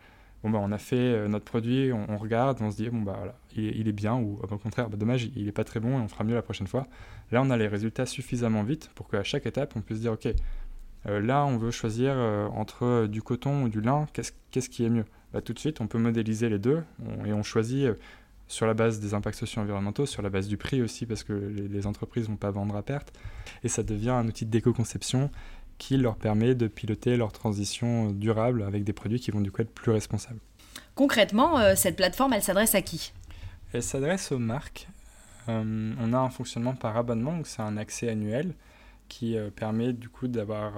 bon, 0.43 0.51
bah, 0.51 0.59
on 0.61 0.73
a 0.73 0.79
fait 0.79 0.97
euh, 0.97 1.29
notre 1.29 1.45
produit, 1.45 1.93
on, 1.93 2.19
regarde, 2.19 2.59
on 2.61 2.71
se 2.71 2.77
dit, 2.77 2.91
bon, 2.91 3.03
bah, 3.03 3.15
voilà, 3.17 3.39
il, 3.57 3.89
est 3.89 3.93
bien, 3.93 4.17
ou 4.17 4.41
au 4.43 4.59
contraire, 4.59 4.91
bah, 4.91 4.97
dommage, 4.97 5.31
il 5.37 5.45
n'est 5.45 5.53
pas 5.53 5.65
très 5.65 5.81
bon 5.81 5.99
et 5.99 6.03
on 6.03 6.09
fera 6.09 6.25
mieux 6.25 6.35
la 6.35 6.43
prochaine 6.43 6.67
fois. 6.67 6.87
Là, 7.31 7.41
on 7.43 7.51
a 7.51 7.57
les 7.57 7.69
résultats 7.69 8.07
suffisamment 8.07 8.65
vite 8.65 8.91
pour 8.95 9.09
qu'à 9.09 9.23
chaque 9.23 9.47
étape, 9.47 9.75
on 9.77 9.81
puisse 9.81 10.01
dire, 10.01 10.13
OK, 10.13 10.27
euh, 11.07 11.21
là, 11.21 11.47
on 11.47 11.57
veut 11.57 11.71
choisir 11.71 12.15
entre 12.53 13.07
du 13.07 13.23
coton 13.23 13.65
ou 13.65 13.69
du 13.69 13.81
lin, 13.81 14.07
qu'est-ce 14.13 14.69
qui 14.69 14.85
est 14.85 14.91
mieux? 14.91 15.05
Bah, 15.33 15.41
Tout 15.41 15.53
de 15.53 15.59
suite, 15.59 15.81
on 15.81 15.87
peut 15.87 15.99
modéliser 15.99 16.49
les 16.49 16.59
deux 16.59 16.83
et 17.25 17.33
on 17.33 17.45
choisit 17.45 17.87
sur 18.51 18.67
la 18.67 18.75
base 18.75 18.99
des 18.99 19.15
impacts 19.15 19.39
socio-environnementaux, 19.39 20.07
sur 20.07 20.23
la 20.23 20.29
base 20.29 20.49
du 20.49 20.57
prix 20.57 20.83
aussi, 20.83 21.07
parce 21.07 21.23
que 21.23 21.33
les, 21.33 21.69
les 21.69 21.87
entreprises 21.87 22.25
ne 22.25 22.33
vont 22.33 22.37
pas 22.37 22.51
vendre 22.51 22.75
à 22.75 22.83
perte. 22.83 23.13
Et 23.63 23.69
ça 23.69 23.85
devient 23.85 24.11
un 24.11 24.27
outil 24.27 24.45
d'éco-conception 24.45 25.31
qui 25.79 25.97
leur 25.97 26.17
permet 26.17 26.57
de 26.57 26.67
piloter 26.67 27.17
leur 27.17 27.31
transition 27.31 28.11
durable 28.11 28.65
avec 28.65 28.83
des 28.83 28.93
produits 28.93 29.21
qui 29.21 29.31
vont 29.31 29.41
du 29.41 29.53
coup 29.53 29.63
être 29.63 29.73
plus 29.73 29.93
responsables. 29.93 30.41
Concrètement, 30.97 31.61
euh, 31.61 31.75
cette 31.77 31.95
plateforme, 31.95 32.33
elle 32.33 32.43
s'adresse 32.43 32.75
à 32.75 32.83
qui? 32.83 33.13
Elle 33.73 33.85
s'adresse 33.85 34.33
aux 34.33 34.41
marques. 34.41 34.89
Euh, 35.49 35.95
on 36.01 36.13
a 36.13 36.19
un 36.19 36.31
fonctionnement 36.31 36.75
par 36.75 36.97
abonnement, 36.97 37.37
donc 37.37 37.47
c'est 37.47 37.63
un 37.63 37.77
accès 37.77 38.09
annuel 38.09 38.55
qui 39.09 39.37
euh, 39.37 39.51
permet 39.51 39.93
du 39.93 40.09
coup 40.09 40.27
d'avoir 40.27 40.73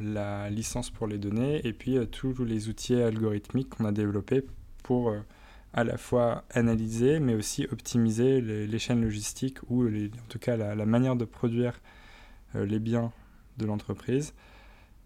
la 0.00 0.48
licence 0.48 0.88
pour 0.88 1.06
les 1.06 1.18
données 1.18 1.60
et 1.66 1.74
puis 1.74 1.98
tous 2.10 2.42
les 2.42 2.70
outils 2.70 2.94
algorithmiques 2.94 3.68
qu'on 3.68 3.84
a 3.84 3.92
développés 3.92 4.44
pour 4.82 5.14
à 5.76 5.84
la 5.84 5.96
fois 5.96 6.44
analyser 6.50 7.20
mais 7.20 7.34
aussi 7.34 7.66
optimiser 7.70 8.40
les, 8.40 8.78
chaînes 8.78 9.02
logistiques 9.02 9.58
ou 9.68 9.86
en 9.86 10.28
tout 10.28 10.38
cas 10.38 10.56
la, 10.56 10.74
la 10.74 10.86
manière 10.86 11.14
de 11.14 11.24
produire 11.24 11.80
les 12.54 12.78
biens 12.78 13.12
de 13.58 13.66
l'entreprise. 13.66 14.34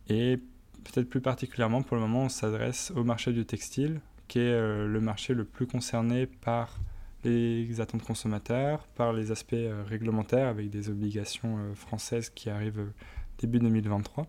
Et 0.09 0.39
peut-être 0.81 1.09
plus 1.09 1.21
particulièrement 1.21 1.83
pour 1.83 1.97
le 1.97 2.03
moment, 2.03 2.25
on 2.25 2.29
s'adresse 2.29 2.93
au 2.97 3.05
marché 3.05 3.33
du 3.33 3.45
textile, 3.45 4.00
qui 4.29 4.39
est 4.39 4.53
euh, 4.53 4.87
le 4.87 5.00
marché 5.00 5.35
le 5.35 5.45
plus 5.45 5.67
concerné 5.67 6.27
par 6.27 6.81
les 7.25 7.81
attentes 7.81 8.03
consommateurs, 8.03 8.87
par 8.95 9.12
les 9.12 9.31
aspects 9.31 9.53
euh, 9.53 9.83
réglementaires 9.87 10.49
avec 10.49 10.71
des 10.71 10.89
obligations 10.89 11.59
euh, 11.59 11.75
françaises 11.75 12.31
qui 12.31 12.49
arrivent 12.49 12.93
début 13.39 13.59
2023 13.59 14.27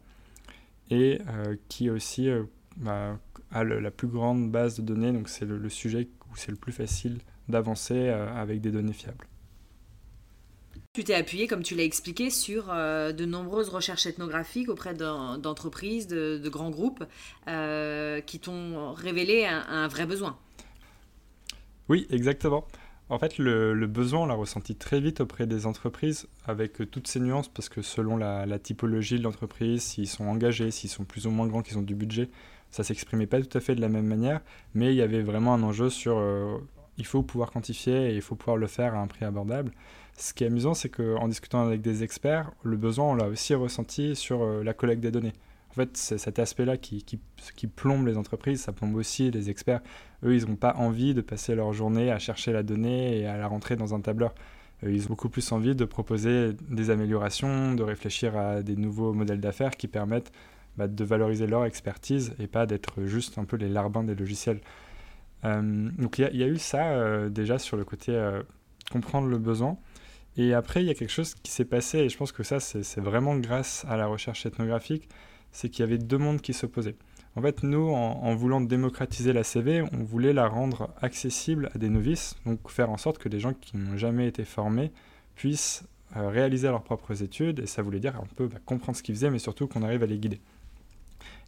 et 0.89 1.19
qui 1.69 1.89
aussi 1.89 2.29
bah, 2.75 3.17
a 3.49 3.63
la 3.63 3.91
plus 3.91 4.09
grande 4.09 4.51
base 4.51 4.75
de 4.77 4.81
données, 4.81 5.13
donc 5.13 5.29
c'est 5.29 5.45
le, 5.45 5.69
sujet 5.69 6.09
où 6.31 6.35
c'est 6.35 6.51
le 6.51 6.57
plus 6.57 6.71
facile 6.71 7.19
d'avancer 7.49 8.09
avec 8.09 8.61
des 8.61 8.71
données 8.71 8.93
fiables. 8.93 9.27
Tu 10.93 11.05
t'es 11.05 11.15
appuyé, 11.15 11.47
comme 11.47 11.63
tu 11.63 11.75
l'as 11.75 11.85
expliqué, 11.85 12.29
sur 12.29 12.65
euh, 12.69 13.13
de 13.13 13.23
nombreuses 13.23 13.69
recherches 13.69 14.05
ethnographiques 14.07 14.67
auprès 14.67 14.93
d'entreprises, 14.93 16.05
de, 16.07 16.49
grands 16.49 16.69
groupes, 16.69 17.05
euh, 17.47 18.19
qui 18.19 18.39
t'ont 18.39 18.91
révélé 18.91 19.45
un, 19.45 19.87
vrai 19.87 20.05
besoin. 20.05 20.37
Oui, 21.87 22.07
exactement. 22.09 22.65
En 23.07 23.19
fait, 23.19 23.37
le, 23.37 23.87
besoin, 23.87 24.23
on 24.23 24.25
l'a 24.25 24.33
ressenti 24.33 24.75
très 24.75 24.99
vite 24.99 25.21
auprès 25.21 25.47
des 25.47 25.65
entreprises, 25.65 26.27
avec 26.45 26.91
toutes 26.91 27.07
ces 27.07 27.21
nuances, 27.21 27.47
parce 27.47 27.69
que 27.69 27.81
selon 27.81 28.17
la, 28.17 28.59
typologie 28.59 29.17
de 29.17 29.23
l'entreprise, 29.23 29.83
s'ils 29.83 30.09
sont 30.09 30.25
engagés, 30.25 30.71
s'ils 30.71 30.89
sont 30.89 31.05
plus 31.05 31.25
ou 31.25 31.31
moins 31.31 31.47
grands, 31.47 31.61
qu'ils 31.61 31.77
ont 31.77 31.83
du 31.83 31.95
budget, 31.95 32.29
ça 32.71 32.83
s'exprimait 32.83 33.27
pas 33.27 33.41
tout 33.41 33.57
à 33.57 33.61
fait 33.61 33.75
de 33.75 33.81
la 33.81 33.89
même 33.89 34.07
manière, 34.07 34.41
mais 34.73 34.93
il 34.93 34.95
y 34.95 35.01
avait 35.01 35.21
vraiment 35.21 35.53
un 35.53 35.63
enjeu 35.63 35.89
sur... 35.89 36.17
Euh, 36.17 36.57
il 36.97 37.05
faut 37.05 37.23
pouvoir 37.23 37.51
quantifier 37.51 38.11
et 38.11 38.15
il 38.15 38.21
faut 38.21 38.35
pouvoir 38.35 38.57
le 38.57 38.67
faire 38.67 38.95
à 38.95 38.99
un 38.99 39.07
prix 39.07 39.25
abordable. 39.25 39.71
Ce 40.17 40.33
qui 40.33 40.43
est 40.43 40.47
amusant, 40.47 40.73
c'est 40.73 40.89
qu'en 40.89 41.27
discutant 41.27 41.65
avec 41.65 41.81
des 41.81 42.03
experts, 42.03 42.51
le 42.63 42.77
besoin, 42.77 43.05
on 43.05 43.15
l'a 43.15 43.27
aussi 43.27 43.55
ressenti 43.55 44.15
sur 44.15 44.43
euh, 44.43 44.63
la 44.63 44.73
collecte 44.73 45.01
des 45.01 45.11
données. 45.11 45.33
En 45.71 45.73
fait, 45.73 45.95
c'est 45.95 46.17
cet 46.17 46.37
aspect-là 46.37 46.75
qui, 46.75 47.03
qui, 47.03 47.67
plombe 47.67 48.05
les 48.05 48.17
entreprises, 48.17 48.61
ça 48.61 48.73
plombe 48.73 48.95
aussi 48.95 49.31
les 49.31 49.49
experts. 49.49 49.79
Eux, 50.23 50.35
ils 50.35 50.45
n'ont 50.45 50.57
pas 50.57 50.75
envie 50.75 51.13
de 51.13 51.21
passer 51.21 51.55
leur 51.55 51.71
journée 51.71 52.11
à 52.11 52.19
chercher 52.19 52.51
la 52.51 52.61
donnée 52.61 53.19
et 53.19 53.25
à 53.25 53.37
la 53.37 53.47
rentrer 53.47 53.77
dans 53.77 53.95
un 53.95 54.01
tableur. 54.01 54.35
Euh, 54.83 54.91
ils 54.91 55.05
ont 55.05 55.09
beaucoup 55.09 55.29
plus 55.29 55.49
envie 55.53 55.73
de 55.73 55.85
proposer 55.85 56.53
des 56.69 56.89
améliorations, 56.89 57.73
de 57.73 57.83
réfléchir 57.83 58.37
à 58.37 58.61
des 58.61 58.75
nouveaux 58.75 59.13
modèles 59.13 59.39
d'affaires 59.39 59.77
qui 59.77 59.87
permettent 59.87 60.33
bah, 60.77 60.87
de 60.87 61.03
valoriser 61.03 61.47
leur 61.47 61.65
expertise 61.65 62.33
et 62.39 62.47
pas 62.47 62.65
d'être 62.65 63.03
juste 63.05 63.37
un 63.37 63.45
peu 63.45 63.57
les 63.57 63.69
larbins 63.69 64.03
des 64.03 64.15
logiciels. 64.15 64.61
Euh, 65.43 65.89
donc 65.97 66.19
il 66.19 66.35
y, 66.35 66.43
a 66.43 66.47
eu 66.47 66.57
ça 66.57 67.29
déjà 67.29 67.57
sur 67.57 67.77
le 67.77 67.83
côté 67.83 68.13
comprendre 68.91 69.27
le 69.27 69.37
besoin. 69.37 69.77
Et 70.37 70.53
après, 70.53 70.81
il 70.81 70.87
y 70.87 70.89
a 70.89 70.93
quelque 70.93 71.11
chose 71.11 71.35
qui 71.35 71.51
s'est 71.51 71.65
passé, 71.65 71.99
et 71.99 72.09
je 72.09 72.17
pense 72.17 72.31
que 72.31 72.43
ça, 72.43 72.59
c'est 72.59 73.01
vraiment 73.01 73.35
grâce 73.35 73.85
à 73.89 73.97
la 73.97 74.07
recherche 74.07 74.45
ethnographique, 74.45 75.09
c'est 75.51 75.69
qu'il 75.69 75.83
y 75.83 75.87
avait 75.87 75.97
deux 75.97 76.17
mondes 76.17 76.41
qui 76.41 76.53
s'opposaient. 76.53 76.95
En 77.35 77.41
fait, 77.41 77.63
nous, 77.63 77.89
en, 77.89 78.35
voulant 78.35 78.61
démocratiser 78.61 79.33
la 79.33 79.43
CV, 79.43 79.83
on 79.93 80.03
voulait 80.03 80.33
la 80.33 80.47
rendre 80.47 80.93
accessible 81.01 81.69
à 81.73 81.77
des 81.77 81.89
novices, 81.89 82.35
donc 82.45 82.69
faire 82.69 82.89
en 82.89 82.97
sorte 82.97 83.17
que 83.17 83.29
des 83.29 83.39
gens 83.39 83.53
qui 83.53 83.77
n'ont 83.77 83.97
jamais 83.97 84.27
été 84.27 84.43
formés 84.43 84.91
puissent 85.35 85.83
euh, 86.17 86.29
réaliser 86.29 86.67
leurs 86.67 86.83
propres 86.83 87.23
études, 87.23 87.59
et 87.59 87.65
ça 87.67 87.81
voulait 87.81 87.99
dire 87.99 88.15
un 88.17 88.27
peu 88.35 88.47
bah, 88.47 88.57
comprendre 88.65 88.97
ce 88.97 89.03
qu'ils 89.03 89.15
faisaient, 89.15 89.29
mais 89.29 89.39
surtout 89.39 89.67
qu'on 89.67 89.81
arrive 89.83 90.03
à 90.03 90.07
les 90.07 90.17
guider. 90.17 90.41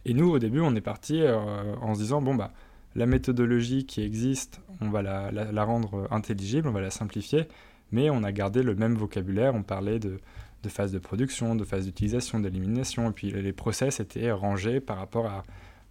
Et 0.04 0.14
nous, 0.14 0.30
au 0.30 0.38
début, 0.38 0.60
on 0.60 0.74
est 0.74 0.80
parti 0.80 1.22
euh, 1.22 1.74
en 1.80 1.94
se 1.94 2.00
disant, 2.00 2.22
bon, 2.22 2.34
bah, 2.34 2.52
la 2.94 3.06
méthodologie 3.06 3.86
qui 3.86 4.02
existe, 4.02 4.60
on 4.80 4.90
va 4.90 5.02
la, 5.02 5.30
la 5.30 5.64
rendre 5.64 6.06
intelligible, 6.10 6.68
on 6.68 6.72
va 6.72 6.80
la 6.80 6.90
simplifier, 6.90 7.48
mais 7.92 8.10
on 8.10 8.22
a 8.22 8.32
gardé 8.32 8.62
le 8.62 8.74
même 8.74 8.94
vocabulaire, 8.94 9.54
on 9.54 9.62
parlait 9.62 9.98
de, 9.98 10.18
de 10.64 10.68
phase 10.68 10.92
de 10.92 10.98
production, 10.98 11.54
de 11.54 11.64
phase 11.64 11.84
d'utilisation, 11.84 12.40
d'élimination, 12.40 13.10
et 13.10 13.12
puis 13.12 13.30
les 13.30 13.52
process 13.52 14.00
étaient 14.00 14.32
rangés 14.32 14.80
par 14.80 14.96
rapport 14.98 15.26
à 15.26 15.44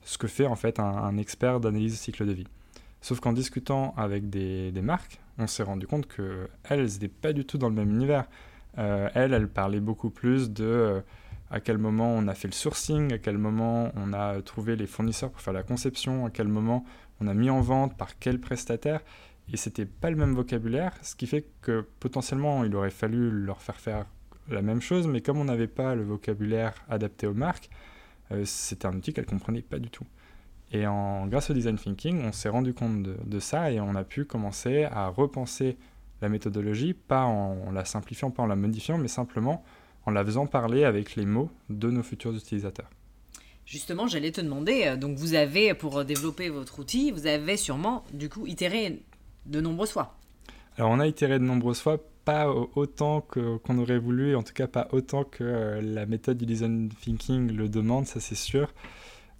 ce 0.04 0.18
que 0.18 0.28
fait 0.28 0.48
en 0.48 0.56
fait 0.56 0.80
un, 0.80 1.18
expert 1.18 1.60
d'analyse 1.60 1.94
de 1.94 1.98
cycle 1.98 2.26
de 2.26 2.34
vie. 2.34 2.48
Sauf 3.02 3.20
qu'en 3.20 3.34
discutant 3.34 3.94
avec 3.96 4.30
des, 4.30 4.72
marques, 4.82 5.20
on 5.38 5.48
s'est 5.48 5.64
rendu 5.64 5.88
compte 5.88 6.08
qu'elles, 6.08 6.50
elles 6.70 6.86
n'étaient 6.86 7.08
pas 7.08 7.34
du 7.34 7.46
tout 7.46 7.58
dans 7.58 7.70
le 7.70 7.76
même 7.76 7.90
univers. 7.90 8.26
Euh, 8.78 9.10
elles, 9.14 9.34
elles 9.34 9.48
parlaient 9.48 9.80
beaucoup 9.80 10.10
plus 10.10 10.52
de 10.52 10.66
euh, 10.66 11.02
à 11.54 11.62
quel 11.62 11.78
moment 11.78 12.10
on 12.10 12.28
a 12.28 12.34
fait 12.34 12.50
le 12.50 12.54
sourcing, 12.54 13.14
à 13.14 13.18
quel 13.18 13.38
moment 13.38 13.92
on 13.96 14.12
a 14.12 14.42
trouvé 14.42 14.76
les 14.76 14.88
fournisseurs 14.88 15.32
pour 15.32 15.40
faire 15.40 15.54
la 15.54 15.64
conception, 15.64 16.26
à 16.26 16.30
quel 16.30 16.48
moment 16.50 16.84
on 17.22 17.28
a 17.28 17.34
mis 17.34 17.50
en 17.50 17.62
vente, 17.62 17.96
par 17.96 18.20
quel 18.20 18.40
prestataire 18.40 19.02
et 19.52 19.58
c'était 19.58 19.86
pas 19.86 20.10
le 20.10 20.16
même 20.16 20.34
vocabulaire, 20.34 20.94
ce 21.02 21.16
qui 21.16 21.28
fait 21.28 21.46
que 21.62 21.86
potentiellement 22.00 22.64
il 22.64 22.76
aurait 22.76 22.90
fallu 22.90 23.30
leur 23.30 23.62
faire 23.62 23.76
faire 23.76 24.06
la 24.50 24.62
même 24.62 24.82
chose, 24.82 25.08
mais 25.08 25.22
comme 25.22 25.38
on 25.38 25.46
n'avait 25.46 25.68
pas 25.68 25.96
le 25.96 26.04
vocabulaire 26.04 26.74
adapté 26.90 27.28
aux 27.28 27.34
marques, 27.34 27.70
euh, 28.32 28.44
c'était 28.46 28.86
un 28.86 28.96
outil 28.96 29.14
qu'elles 29.14 29.26
comprenaient 29.26 29.62
pas 29.62 29.80
du 29.80 29.90
tout. 29.90 30.06
Et 30.72 30.88
en, 30.88 31.28
grâce 31.28 31.50
au 31.50 31.54
design 31.54 31.78
thinking, 31.78 32.24
on 32.26 32.32
s'est 32.32 32.50
rendu 32.50 32.74
compte 32.74 33.04
de, 33.04 33.40
ça 33.40 33.72
et 33.72 33.80
on 33.80 33.96
a 33.96 34.04
pu 34.04 34.26
commencer 34.26 34.86
à 34.86 35.08
repenser 35.08 35.78
la 36.22 36.30
méthodologie, 36.30 36.94
pas 36.94 37.26
en, 37.26 37.72
la 37.72 37.86
simplifiant, 37.86 38.32
pas 38.32 38.44
en 38.44 38.48
la 38.48 38.56
modifiant, 38.56 38.98
mais 38.98 39.08
simplement 39.08 39.64
en 40.06 40.12
la 40.12 40.24
faisant 40.24 40.46
parler 40.46 40.84
avec 40.84 41.16
les 41.16 41.26
mots 41.26 41.50
de 41.70 41.90
nos 41.90 42.04
futurs 42.04 42.36
utilisateurs. 42.36 42.90
Justement, 43.66 44.08
j'allais 44.08 44.32
te 44.32 44.42
demander, 44.42 44.84
euh, 44.86 44.98
donc 44.98 45.18
vous 45.18 45.36
avez, 45.36 45.74
pour 45.74 46.04
développer 46.04 46.50
votre 46.50 46.80
outil, 46.80 47.12
vous 47.12 47.28
avez 47.28 47.56
sûrement, 47.56 48.04
du 48.14 48.30
coup, 48.30 48.46
itéré 48.46 49.02
de 49.46 49.62
nombreuses 49.62 49.92
fois. 49.92 50.18
Alors 50.78 50.92
on 50.92 51.00
a 51.00 51.08
itéré 51.08 51.40
de 51.40 51.44
nombreuses 51.44 51.80
fois, 51.80 51.98
pas 52.26 52.50
autant 52.50 53.22
qu'on 53.22 53.78
aurait 53.78 54.00
voulu, 54.00 54.36
en 54.36 54.44
tout 54.44 54.54
cas 54.54 54.68
pas 54.68 54.88
autant 54.92 55.24
que 55.24 55.44
euh, 55.44 55.82
la 55.82 56.06
méthode 56.06 56.38
du 56.38 56.46
design 56.46 56.90
thinking 56.90 57.52
le 57.52 57.70
demande, 57.70 58.08
ça 58.08 58.20
c'est 58.20 58.36
sûr. 58.36 58.74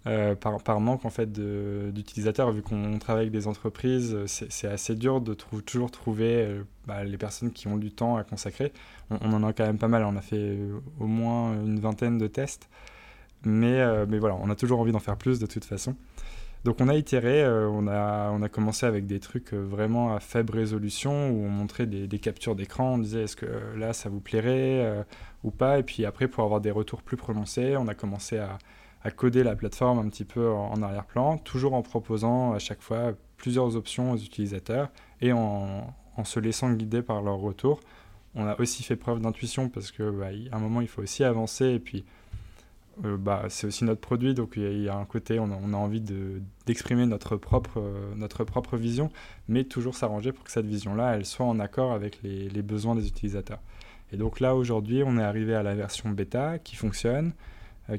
Par, 0.04 0.62
par, 0.62 0.80
manque 0.80 1.04
en 1.04 1.10
fait 1.10 1.32
d'utilisateurs. 1.32 2.52
Vu 2.52 2.62
qu'on 2.62 2.98
travaille 2.98 3.22
avec 3.22 3.32
des 3.32 3.46
entreprises, 3.46 4.16
c'est 4.26 4.68
assez 4.68 4.94
dur 4.94 5.20
de 5.20 5.34
toujours 5.34 5.90
trouver 5.90 6.60
bah, 6.86 7.04
les 7.04 7.16
personnes 7.16 7.52
qui 7.52 7.68
ont 7.68 7.76
du 7.76 7.90
temps 7.90 8.16
à 8.16 8.24
consacrer. 8.24 8.72
On, 9.10 9.32
en 9.32 9.42
a 9.44 9.52
quand 9.52 9.64
même 9.64 9.78
pas 9.78 9.88
mal. 9.88 10.04
On 10.04 10.16
a 10.16 10.20
fait 10.20 10.58
au 11.00 11.06
moins 11.06 11.54
une 11.54 11.80
vingtaine 11.80 12.18
de 12.18 12.26
tests. 12.26 12.68
Mais, 13.44 13.82
mais 14.06 14.18
voilà, 14.18 14.36
on 14.40 14.50
a 14.50 14.54
toujours 14.54 14.80
envie 14.80 14.92
d'en 14.92 15.00
faire 15.00 15.16
plus 15.16 15.38
de 15.38 15.46
toute 15.46 15.64
façon. 15.64 15.96
Donc 16.64 16.80
on 16.80 16.88
a 16.88 16.96
itéré, 16.96 17.44
euh, 17.44 17.68
on, 17.68 17.86
a, 17.86 18.30
on 18.30 18.40
a 18.40 18.48
commencé 18.48 18.86
avec 18.86 19.06
des 19.06 19.20
trucs 19.20 19.52
euh, 19.52 19.58
vraiment 19.58 20.14
à 20.14 20.20
faible 20.20 20.54
résolution 20.54 21.28
où 21.28 21.44
on 21.44 21.50
montrait 21.50 21.86
des, 21.86 22.18
captures 22.18 22.56
d'écran, 22.56 22.94
on 22.94 22.98
disait 22.98 23.24
est-ce 23.24 23.36
que 23.36 23.44
euh, 23.44 23.76
là 23.76 23.92
ça 23.92 24.08
vous 24.08 24.20
plairait 24.20 25.04
ou 25.42 25.50
pas, 25.50 25.78
et 25.78 25.82
puis 25.82 26.06
après 26.06 26.26
pour 26.26 26.42
avoir 26.42 26.62
des 26.62 26.70
retours 26.70 27.02
plus 27.02 27.18
prononcés, 27.18 27.76
on 27.76 27.86
a 27.86 27.94
commencé 27.94 28.38
à, 28.38 28.58
coder 29.10 29.42
la 29.42 29.56
plateforme 29.56 29.98
un 29.98 30.08
petit 30.08 30.24
peu 30.24 30.50
en, 30.50 30.80
arrière-plan, 30.82 31.38
toujours 31.38 31.74
en 31.74 31.82
proposant 31.82 32.52
à 32.52 32.58
chaque 32.58 32.80
fois 32.80 33.12
plusieurs 33.36 33.76
options 33.76 34.12
aux 34.12 34.16
utilisateurs 34.16 34.88
et 35.20 35.32
en, 35.32 35.94
se 36.24 36.40
laissant 36.40 36.72
guider 36.72 37.02
par 37.02 37.22
leurs 37.22 37.38
retours. 37.38 37.80
On 38.34 38.46
a 38.46 38.58
aussi 38.60 38.82
fait 38.82 38.96
preuve 38.96 39.20
d'intuition 39.20 39.68
parce 39.68 39.92
qu'à 39.92 40.10
bah, 40.10 40.28
un 40.52 40.58
moment 40.58 40.80
il 40.80 40.88
faut 40.88 41.02
aussi 41.02 41.22
avancer 41.22 41.66
et 41.66 41.78
puis 41.78 42.04
euh, 43.04 43.16
bah, 43.16 43.44
c'est 43.48 43.66
aussi 43.66 43.84
notre 43.84 44.00
produit, 44.00 44.34
donc 44.34 44.54
il 44.56 44.82
y, 44.82 44.88
a 44.88 44.96
un 44.96 45.04
côté, 45.04 45.40
on 45.40 45.50
a, 45.50 45.76
envie 45.76 46.00
d'exprimer 46.66 47.06
notre, 47.06 47.36
propre, 47.36 47.82
notre 48.16 48.44
propre 48.44 48.76
vision, 48.76 49.10
mais 49.48 49.64
toujours 49.64 49.96
s'arranger 49.96 50.32
pour 50.32 50.44
que 50.44 50.50
cette 50.50 50.66
vision-là, 50.66 51.16
elle 51.16 51.26
soit 51.26 51.46
en 51.46 51.58
accord 51.58 51.92
avec 51.92 52.20
les, 52.22 52.62
besoins 52.62 52.94
des 52.94 53.06
utilisateurs. 53.08 53.60
Et 54.12 54.16
donc 54.16 54.38
là, 54.38 54.54
aujourd'hui, 54.54 55.02
on 55.04 55.18
est 55.18 55.22
arrivé 55.22 55.54
à 55.54 55.62
la 55.62 55.74
version 55.74 56.10
bêta 56.10 56.58
qui 56.58 56.76
fonctionne, 56.76 57.32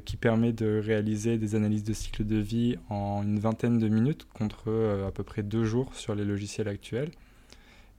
qui 0.04 0.16
permet 0.16 0.52
de 0.52 0.80
réaliser 0.84 1.38
des 1.38 1.54
analyses 1.54 1.84
de 1.84 1.92
cycle 1.92 2.24
de 2.24 2.36
vie 2.36 2.76
en 2.88 3.22
une 3.22 3.38
vingtaine 3.38 3.78
de 3.78 3.88
minutes 3.88 4.26
contre 4.34 4.68
à 5.06 5.12
peu 5.12 5.22
près 5.22 5.44
deux 5.44 5.64
jours 5.64 5.94
sur 5.94 6.14
les 6.14 6.24
logiciels 6.24 6.66
actuels. 6.66 7.10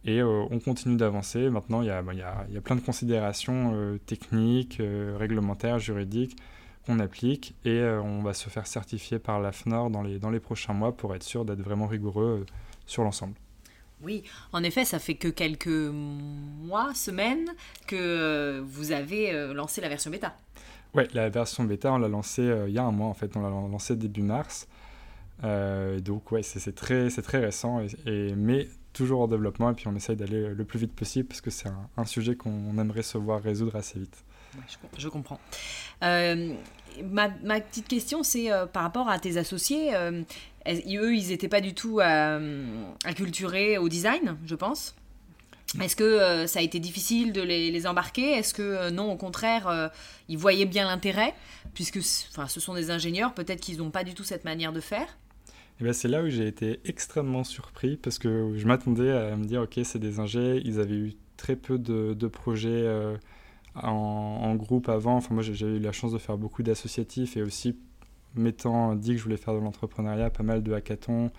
Et 0.04 0.22
on 0.22 0.60
continue 0.60 0.98
d'avancer. 0.98 1.50
Maintenant, 1.50 1.82
il 1.82 1.86
y, 1.86 1.90
bah, 1.90 2.12
a, 2.26 2.58
a, 2.58 2.62
plein 2.62 2.76
de 2.76 2.82
considérations 2.82 3.98
techniques, 4.06 4.82
réglementaires, 5.18 5.80
juridiques 5.80 6.36
qu'on 6.88 7.00
applique 7.00 7.54
et 7.66 7.80
euh, 7.80 8.02
on 8.02 8.24
va 8.24 8.34
se 8.34 8.50
faire 8.50 8.66
certifier 8.66 9.20
par 9.20 9.40
la 9.42 9.52
FNOR 9.52 9.90
dans 9.90 10.02
les, 10.02 10.20
dans 10.20 10.30
les 10.30 10.40
prochains 10.40 10.74
mois 10.74 10.96
pour 10.96 11.14
être 11.14 11.24
sûr 11.24 11.44
d'être 11.44 11.62
vraiment 11.62 11.86
rigoureux 11.86 12.44
euh, 12.44 12.54
sur 12.86 13.04
l'ensemble. 13.04 13.36
Oui, 14.02 14.24
en 14.54 14.64
effet, 14.64 14.86
ça 14.86 15.00
fait 15.00 15.16
que 15.16 15.28
quelques 15.28 15.68
mois, 15.68 16.94
semaines 16.94 17.48
que 17.88 17.96
euh, 17.96 18.62
vous 18.64 18.92
avez 18.92 19.54
lancé 19.54 19.82
la 19.82 19.90
version 19.90 20.12
bêta. 20.12 20.38
Oui, 20.98 21.04
la 21.14 21.30
version 21.30 21.64
bêta, 21.64 21.94
on 21.94 22.00
l'a 22.00 22.08
lancée 22.08 22.52
il 22.68 22.74
y 22.74 22.80
a 22.80 22.84
un 22.84 22.92
mois 22.92 23.08
en 23.08 23.14
fait, 23.14 23.38
on 23.38 23.42
l'a 23.42 23.50
lancée 23.50 23.96
début 23.96 24.24
mars. 24.24 24.68
donc 25.44 26.32
ouais, 26.32 26.44
c'est 26.44 26.76
très, 26.76 27.10
très 27.10 27.40
récent, 27.40 27.82
mais 28.06 28.68
toujours 28.98 29.22
en 29.22 29.28
développement, 29.28 29.70
et 29.70 29.74
puis 29.74 29.88
on 29.88 29.96
essaye 29.96 30.16
d'aller 30.16 30.54
le 30.54 30.66
plus 30.66 30.80
vite 30.80 30.94
possible 30.94 31.28
parce 31.28 31.42
que 31.42 31.52
c'est 31.52 31.70
un, 31.98 32.06
sujet 32.06 32.36
qu'on 32.36 32.78
aimerait 32.80 33.04
se 33.04 33.18
voir 33.18 33.42
résoudre 33.42 33.76
assez 33.76 34.00
vite. 34.00 34.24
je, 34.98 35.08
comprends. 35.08 35.40
Euh, 36.04 36.54
ma, 37.04 37.30
petite 37.30 37.88
question, 37.88 38.24
c'est 38.24 38.52
euh, 38.52 38.66
par 38.66 38.82
rapport 38.84 39.08
à 39.08 39.20
tes 39.20 39.38
associés. 39.38 39.96
Euh, 39.96 40.24
eux, 40.68 41.16
ils 41.16 41.30
n'étaient 41.30 41.48
pas 41.48 41.62
du 41.62 41.74
tout 41.76 42.00
acculturés 42.00 43.78
au 43.78 43.88
design, 43.88 44.36
je 44.46 44.56
pense? 44.56 44.96
Est-ce 45.82 45.96
que 45.96 46.48
ça 46.48 46.60
a 46.60 46.62
été 46.62 46.80
difficile 46.80 47.34
de 47.34 47.42
les, 47.42 47.88
embarquer? 47.88 48.32
Est-ce 48.32 48.54
que 48.54 48.90
non, 48.90 49.12
au 49.12 49.18
contraire, 49.18 49.92
ils 50.30 50.38
voyaient 50.38 50.66
bien 50.66 50.86
l'intérêt? 50.86 51.34
Puisque 51.74 52.02
ce 52.02 52.60
sont 52.60 52.74
des 52.74 52.90
ingénieurs, 52.90 53.34
peut-être 53.34 53.60
qu'ils 53.60 53.80
n'ont 53.80 53.92
pas 53.92 54.06
du 54.06 54.14
tout 54.14 54.24
cette 54.24 54.46
manière 54.46 54.72
de 54.72 54.80
faire. 54.80 55.18
Eh 55.80 55.84
ben 55.84 55.94
c'est 55.94 56.08
là 56.08 56.24
où 56.24 56.30
j'ai 56.30 56.48
été 56.48 56.80
extrêmement 56.86 57.44
surpris 57.44 57.98
parce 57.98 58.18
que 58.18 58.54
je 58.56 58.66
m'attendais 58.66 59.12
à 59.12 59.36
me 59.36 59.46
dire, 59.46 59.62
ok, 59.62 59.80
c'est 59.84 60.00
des 60.00 60.20
ingés, 60.20 60.62
ils 60.64 60.80
avaient 60.80 60.96
eu 60.96 61.14
très 61.36 61.56
peu 61.56 61.78
de, 61.78 62.28
projets 62.28 62.88
en, 63.84 64.56
groupe 64.56 64.90
avant. 64.90 65.18
Enfin, 65.18 65.34
moi, 65.34 65.44
j'ai 65.44 65.66
eu 65.66 65.80
la 65.80 65.92
chance 65.92 66.12
de 66.12 66.18
faire 66.18 66.38
beaucoup 66.38 66.64
d'associatifs 66.64 67.38
et 67.38 67.42
aussi, 67.42 67.78
m'étant 68.36 68.96
dit 68.96 69.12
que 69.12 69.18
je 69.18 69.24
voulais 69.24 69.38
faire 69.38 69.54
de 69.54 69.60
l'entrepreneuriat, 69.60 70.30
pas 70.30 70.44
mal 70.44 70.64
de 70.64 70.74
hackathons, 70.74 71.32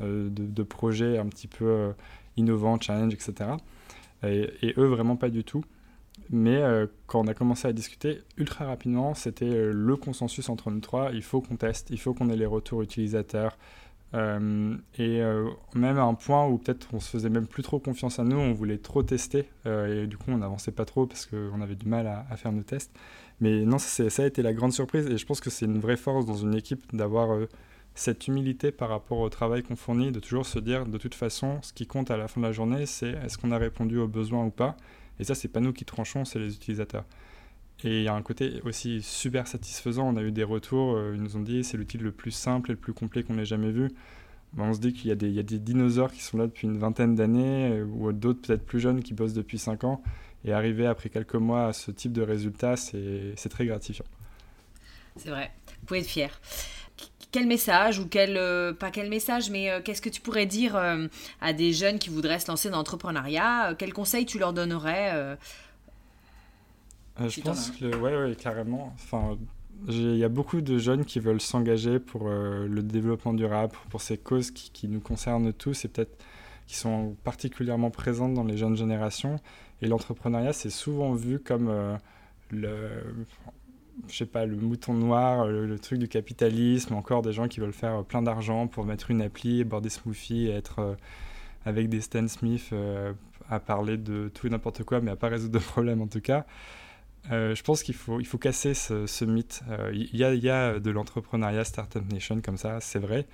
euh, 0.00 0.28
de, 0.30 0.62
projets 0.62 1.18
un 1.18 1.26
petit 1.26 1.48
peu 1.48 1.92
euh, 2.38 2.40
innovants, 2.40 2.78
challenge, 2.80 3.14
etc. 3.14 3.50
Et, 4.22 4.74
eux, 4.78 4.86
vraiment 4.86 5.16
pas 5.16 5.28
du 5.28 5.44
tout. 5.44 5.64
Mais 6.30 6.56
euh, 6.56 6.86
quand 7.06 7.20
on 7.20 7.26
a 7.26 7.34
commencé 7.34 7.68
à 7.68 7.72
discuter, 7.72 8.22
ultra 8.38 8.64
rapidement, 8.66 9.14
c'était 9.14 9.72
le 9.72 9.96
consensus 9.96 10.48
entre 10.48 10.70
nous 10.70 10.80
trois. 10.80 11.10
Il 11.12 11.22
faut 11.22 11.40
qu'on 11.40 11.56
teste, 11.56 11.90
il 11.90 11.98
faut 11.98 12.14
qu'on 12.14 12.30
ait 12.30 12.36
les 12.36 12.46
retours 12.46 12.82
utilisateurs, 12.82 13.58
euh, 14.14 14.76
et 14.96 15.20
euh, 15.22 15.50
même 15.74 15.98
à 15.98 16.02
un 16.02 16.14
point 16.14 16.46
où 16.46 16.58
peut-être 16.58 16.86
on 16.92 17.00
se 17.00 17.10
faisait 17.10 17.30
même 17.30 17.48
plus 17.48 17.64
trop 17.64 17.80
confiance 17.80 18.20
à 18.20 18.24
nous, 18.24 18.36
on 18.36 18.52
voulait 18.52 18.78
trop 18.78 19.02
tester 19.02 19.48
euh, 19.66 20.04
et 20.04 20.06
du 20.06 20.16
coup 20.16 20.26
on 20.28 20.38
n'avançait 20.38 20.70
pas 20.70 20.84
trop 20.84 21.06
parce 21.06 21.26
qu'on 21.26 21.60
avait 21.60 21.74
du 21.74 21.88
mal 21.88 22.06
à, 22.06 22.36
faire 22.36 22.52
nos 22.52 22.62
tests. 22.62 22.92
Mais 23.40 23.64
non, 23.64 23.78
ça, 23.78 24.04
a 24.22 24.26
été 24.26 24.42
la 24.42 24.52
grande 24.52 24.72
surprise 24.72 25.06
et 25.06 25.18
je 25.18 25.26
pense 25.26 25.40
que 25.40 25.50
c'est 25.50 25.66
une 25.66 25.80
vraie 25.80 25.96
force 25.96 26.26
dans 26.26 26.36
une 26.36 26.54
équipe 26.54 26.94
d'avoir 26.94 27.36
cette 27.94 28.26
humilité 28.26 28.72
par 28.72 28.88
rapport 28.88 29.18
au 29.18 29.28
travail 29.28 29.62
qu'on 29.62 29.76
fournit, 29.76 30.10
de 30.10 30.20
toujours 30.20 30.46
se 30.46 30.58
dire 30.58 30.86
de 30.86 30.98
toute 30.98 31.14
façon 31.14 31.60
ce 31.62 31.72
qui 31.72 31.86
compte 31.86 32.10
à 32.10 32.16
la 32.16 32.28
fin 32.28 32.40
de 32.40 32.46
la 32.46 32.52
journée 32.52 32.86
c'est 32.86 33.10
est-ce 33.10 33.38
qu'on 33.38 33.52
a 33.52 33.58
répondu 33.58 33.98
aux 33.98 34.08
besoins 34.08 34.44
ou 34.44 34.50
pas. 34.50 34.76
Et 35.20 35.24
ça 35.24 35.34
c'est 35.34 35.48
pas 35.48 35.60
nous 35.60 35.72
qui 35.72 35.84
tranchons, 35.84 36.24
c'est 36.24 36.38
les 36.38 36.54
utilisateurs. 36.54 37.04
Et 37.82 37.98
il 37.98 38.02
y 38.04 38.08
a 38.08 38.14
un 38.14 38.22
côté 38.22 38.60
aussi 38.64 39.02
super 39.02 39.46
satisfaisant. 39.46 40.08
On 40.08 40.16
a 40.16 40.22
eu 40.22 40.32
des 40.32 40.44
retours, 40.44 40.96
euh, 40.96 41.12
ils 41.14 41.22
nous 41.22 41.36
ont 41.36 41.40
dit 41.40 41.64
c'est 41.64 41.76
l'outil 41.76 41.98
le 41.98 42.12
plus 42.12 42.30
simple 42.30 42.70
et 42.70 42.74
le 42.74 42.80
plus 42.80 42.92
complet 42.92 43.22
qu'on 43.22 43.38
ait 43.38 43.44
jamais 43.44 43.70
vu. 43.70 43.90
on 44.56 44.72
se 44.72 44.78
dit 44.78 44.92
qu'il 44.92 45.08
y, 45.08 45.38
a 45.38 45.42
des 45.42 45.58
dinosaures 45.58 46.12
qui 46.12 46.22
sont 46.22 46.38
là 46.38 46.46
depuis 46.46 46.66
une 46.66 46.78
vingtaine 46.78 47.14
d'années, 47.14 47.72
euh, 47.72 47.84
ou 47.84 48.12
d'autres 48.12 48.40
peut-être 48.42 48.64
plus 48.64 48.80
jeunes 48.80 49.02
qui 49.02 49.12
bossent 49.12 49.34
depuis 49.34 49.58
5 49.58 49.84
ans. 49.84 50.02
Et 50.44 50.52
arriver 50.52 50.86
après 50.86 51.08
quelques 51.08 51.34
mois 51.34 51.66
à 51.66 51.72
ce 51.72 51.90
type 51.90 52.12
de 52.12 52.22
résultat, 52.22 52.76
c'est 52.76 53.48
très 53.48 53.66
gratifiant. 53.66 54.04
C'est 55.16 55.30
vrai, 55.30 55.50
vous 55.80 55.86
pouvez 55.86 56.00
être 56.00 56.06
fier. 56.06 56.40
Quel 57.34 57.48
message, 57.48 57.98
ou 57.98 58.06
quel, 58.06 58.36
euh, 58.36 58.72
pas 58.72 58.92
quel 58.92 59.10
message, 59.10 59.50
mais 59.50 59.68
qu'est-ce 59.82 60.00
que 60.00 60.08
tu 60.08 60.20
pourrais 60.20 60.46
dire 60.46 60.76
à 61.40 61.52
des 61.52 61.72
jeunes 61.72 61.98
qui 61.98 62.08
voudraient 62.08 62.38
se 62.38 62.46
lancer 62.46 62.70
dans 62.70 62.76
l'entrepreneuriat 62.76 63.74
Quels 63.76 63.92
conseils 63.92 64.24
tu 64.24 64.38
leur 64.38 64.52
donnerais 64.52 65.36
euh, 67.20 67.28
je 67.28 67.40
pense 67.40 67.70
que, 67.70 67.96
ouais, 67.96 68.16
ouais, 68.16 68.34
carrément. 68.34 68.92
Enfin, 68.94 69.38
il 69.88 70.16
y 70.16 70.24
a 70.24 70.28
beaucoup 70.28 70.60
de 70.60 70.78
jeunes 70.78 71.04
qui 71.04 71.20
veulent 71.20 71.40
s'engager 71.40 71.98
pour 71.98 72.22
euh, 72.26 72.66
le 72.66 72.82
développement 72.82 73.34
durable, 73.34 73.74
pour 73.90 74.00
ces 74.00 74.18
causes 74.18 74.50
qui, 74.50 74.70
qui 74.70 74.88
nous 74.88 75.00
concernent 75.00 75.52
tous 75.52 75.84
et 75.84 75.88
peut-être 75.88 76.24
qui 76.66 76.76
sont 76.76 77.14
particulièrement 77.24 77.90
présentes 77.90 78.34
dans 78.34 78.44
les 78.44 78.56
jeunes 78.56 78.76
générations. 78.76 79.38
Et 79.82 79.86
l'entrepreneuriat, 79.86 80.52
c'est 80.52 80.70
souvent 80.70 81.12
vu 81.12 81.38
comme 81.38 81.68
euh, 81.68 81.96
le, 82.50 82.88
je 84.08 84.16
sais 84.16 84.26
pas, 84.26 84.46
le 84.46 84.56
mouton 84.56 84.94
noir, 84.94 85.46
le, 85.46 85.78
truc 85.78 85.98
du 85.98 86.08
capitalisme, 86.08 86.94
encore 86.94 87.22
des 87.22 87.32
gens 87.32 87.48
qui 87.48 87.60
veulent 87.60 87.72
faire 87.72 88.04
plein 88.04 88.22
d'argent 88.22 88.66
pour 88.66 88.84
mettre 88.84 89.10
une 89.10 89.22
appli, 89.22 89.64
boire 89.64 89.80
des 89.80 89.90
smoothies, 89.90 90.48
être 90.48 90.96
avec 91.64 91.88
des 91.88 92.00
Stan 92.00 92.26
Smith 92.28 92.72
à 93.48 93.60
parler 93.60 93.96
de 93.96 94.30
tout 94.32 94.46
et 94.46 94.50
n'importe 94.50 94.84
quoi, 94.84 95.00
mais 95.00 95.10
à 95.10 95.16
pas 95.16 95.28
résoudre 95.28 95.58
de 95.58 95.64
problème 95.64 96.00
en 96.00 96.06
tout 96.06 96.20
cas. 96.20 96.46
Euh, 97.30 97.54
je 97.54 97.62
pense 97.62 97.82
qu'il 97.82 97.94
faut, 97.94 98.20
il 98.20 98.26
faut 98.26 98.38
casser 98.38 98.74
ce, 98.74 99.24
mythe. 99.24 99.62
Euh, 99.70 99.90
il 99.94 100.14
y, 100.14 100.24
a, 100.24 100.34
y, 100.34 100.50
a 100.50 100.78
de 100.78 100.90
l'entrepreneuriat 100.90 101.64
Startup 101.64 102.02
Nation 102.12 102.40
comme 102.42 102.58
ça, 102.58 102.80
c'est 102.80 102.98
vrai, 102.98 103.26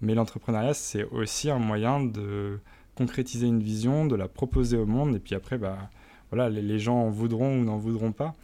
mais 0.00 0.14
l'entrepreneuriat, 0.14 0.74
c'est 0.74 1.04
aussi 1.04 1.50
un 1.50 1.58
moyen 1.58 2.02
de 2.02 2.58
concrétiser 2.94 3.46
une 3.46 3.62
vision, 3.62 4.06
de 4.06 4.16
la 4.16 4.28
proposer 4.28 4.78
au 4.78 4.86
monde, 4.86 5.14
et 5.16 5.18
puis 5.18 5.34
après, 5.34 5.58
bah, 5.58 5.90
voilà, 6.30 6.48
les, 6.48 6.78
gens 6.78 6.96
en 6.96 7.10
voudront 7.10 7.58
ou 7.58 7.64
n'en 7.64 7.76
voudront 7.76 8.12
pas. 8.12 8.34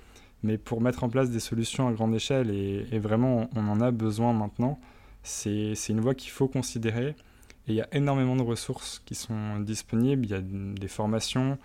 Mais 0.42 0.56
pour 0.58 0.80
mettre 0.80 1.04
en 1.04 1.08
place 1.08 1.30
des 1.30 1.40
solutions 1.40 1.88
à 1.88 1.92
grande 1.92 2.14
échelle, 2.14 2.50
et, 2.50 2.98
vraiment 2.98 3.48
on 3.54 3.68
en 3.68 3.80
a 3.80 3.90
besoin 3.90 4.32
maintenant, 4.32 4.80
c'est 5.22 5.74
une 5.88 6.00
voie 6.00 6.14
qu'il 6.14 6.30
faut 6.30 6.48
considérer. 6.48 7.14
Et 7.68 7.72
il 7.72 7.74
y 7.74 7.82
a 7.82 7.88
énormément 7.92 8.36
de 8.36 8.42
ressources 8.42 9.02
qui 9.04 9.14
sont 9.14 9.60
disponibles, 9.60 10.24
il 10.24 10.30
y 10.30 10.34
a 10.34 10.40
des 10.40 10.88
formations, 10.88 11.58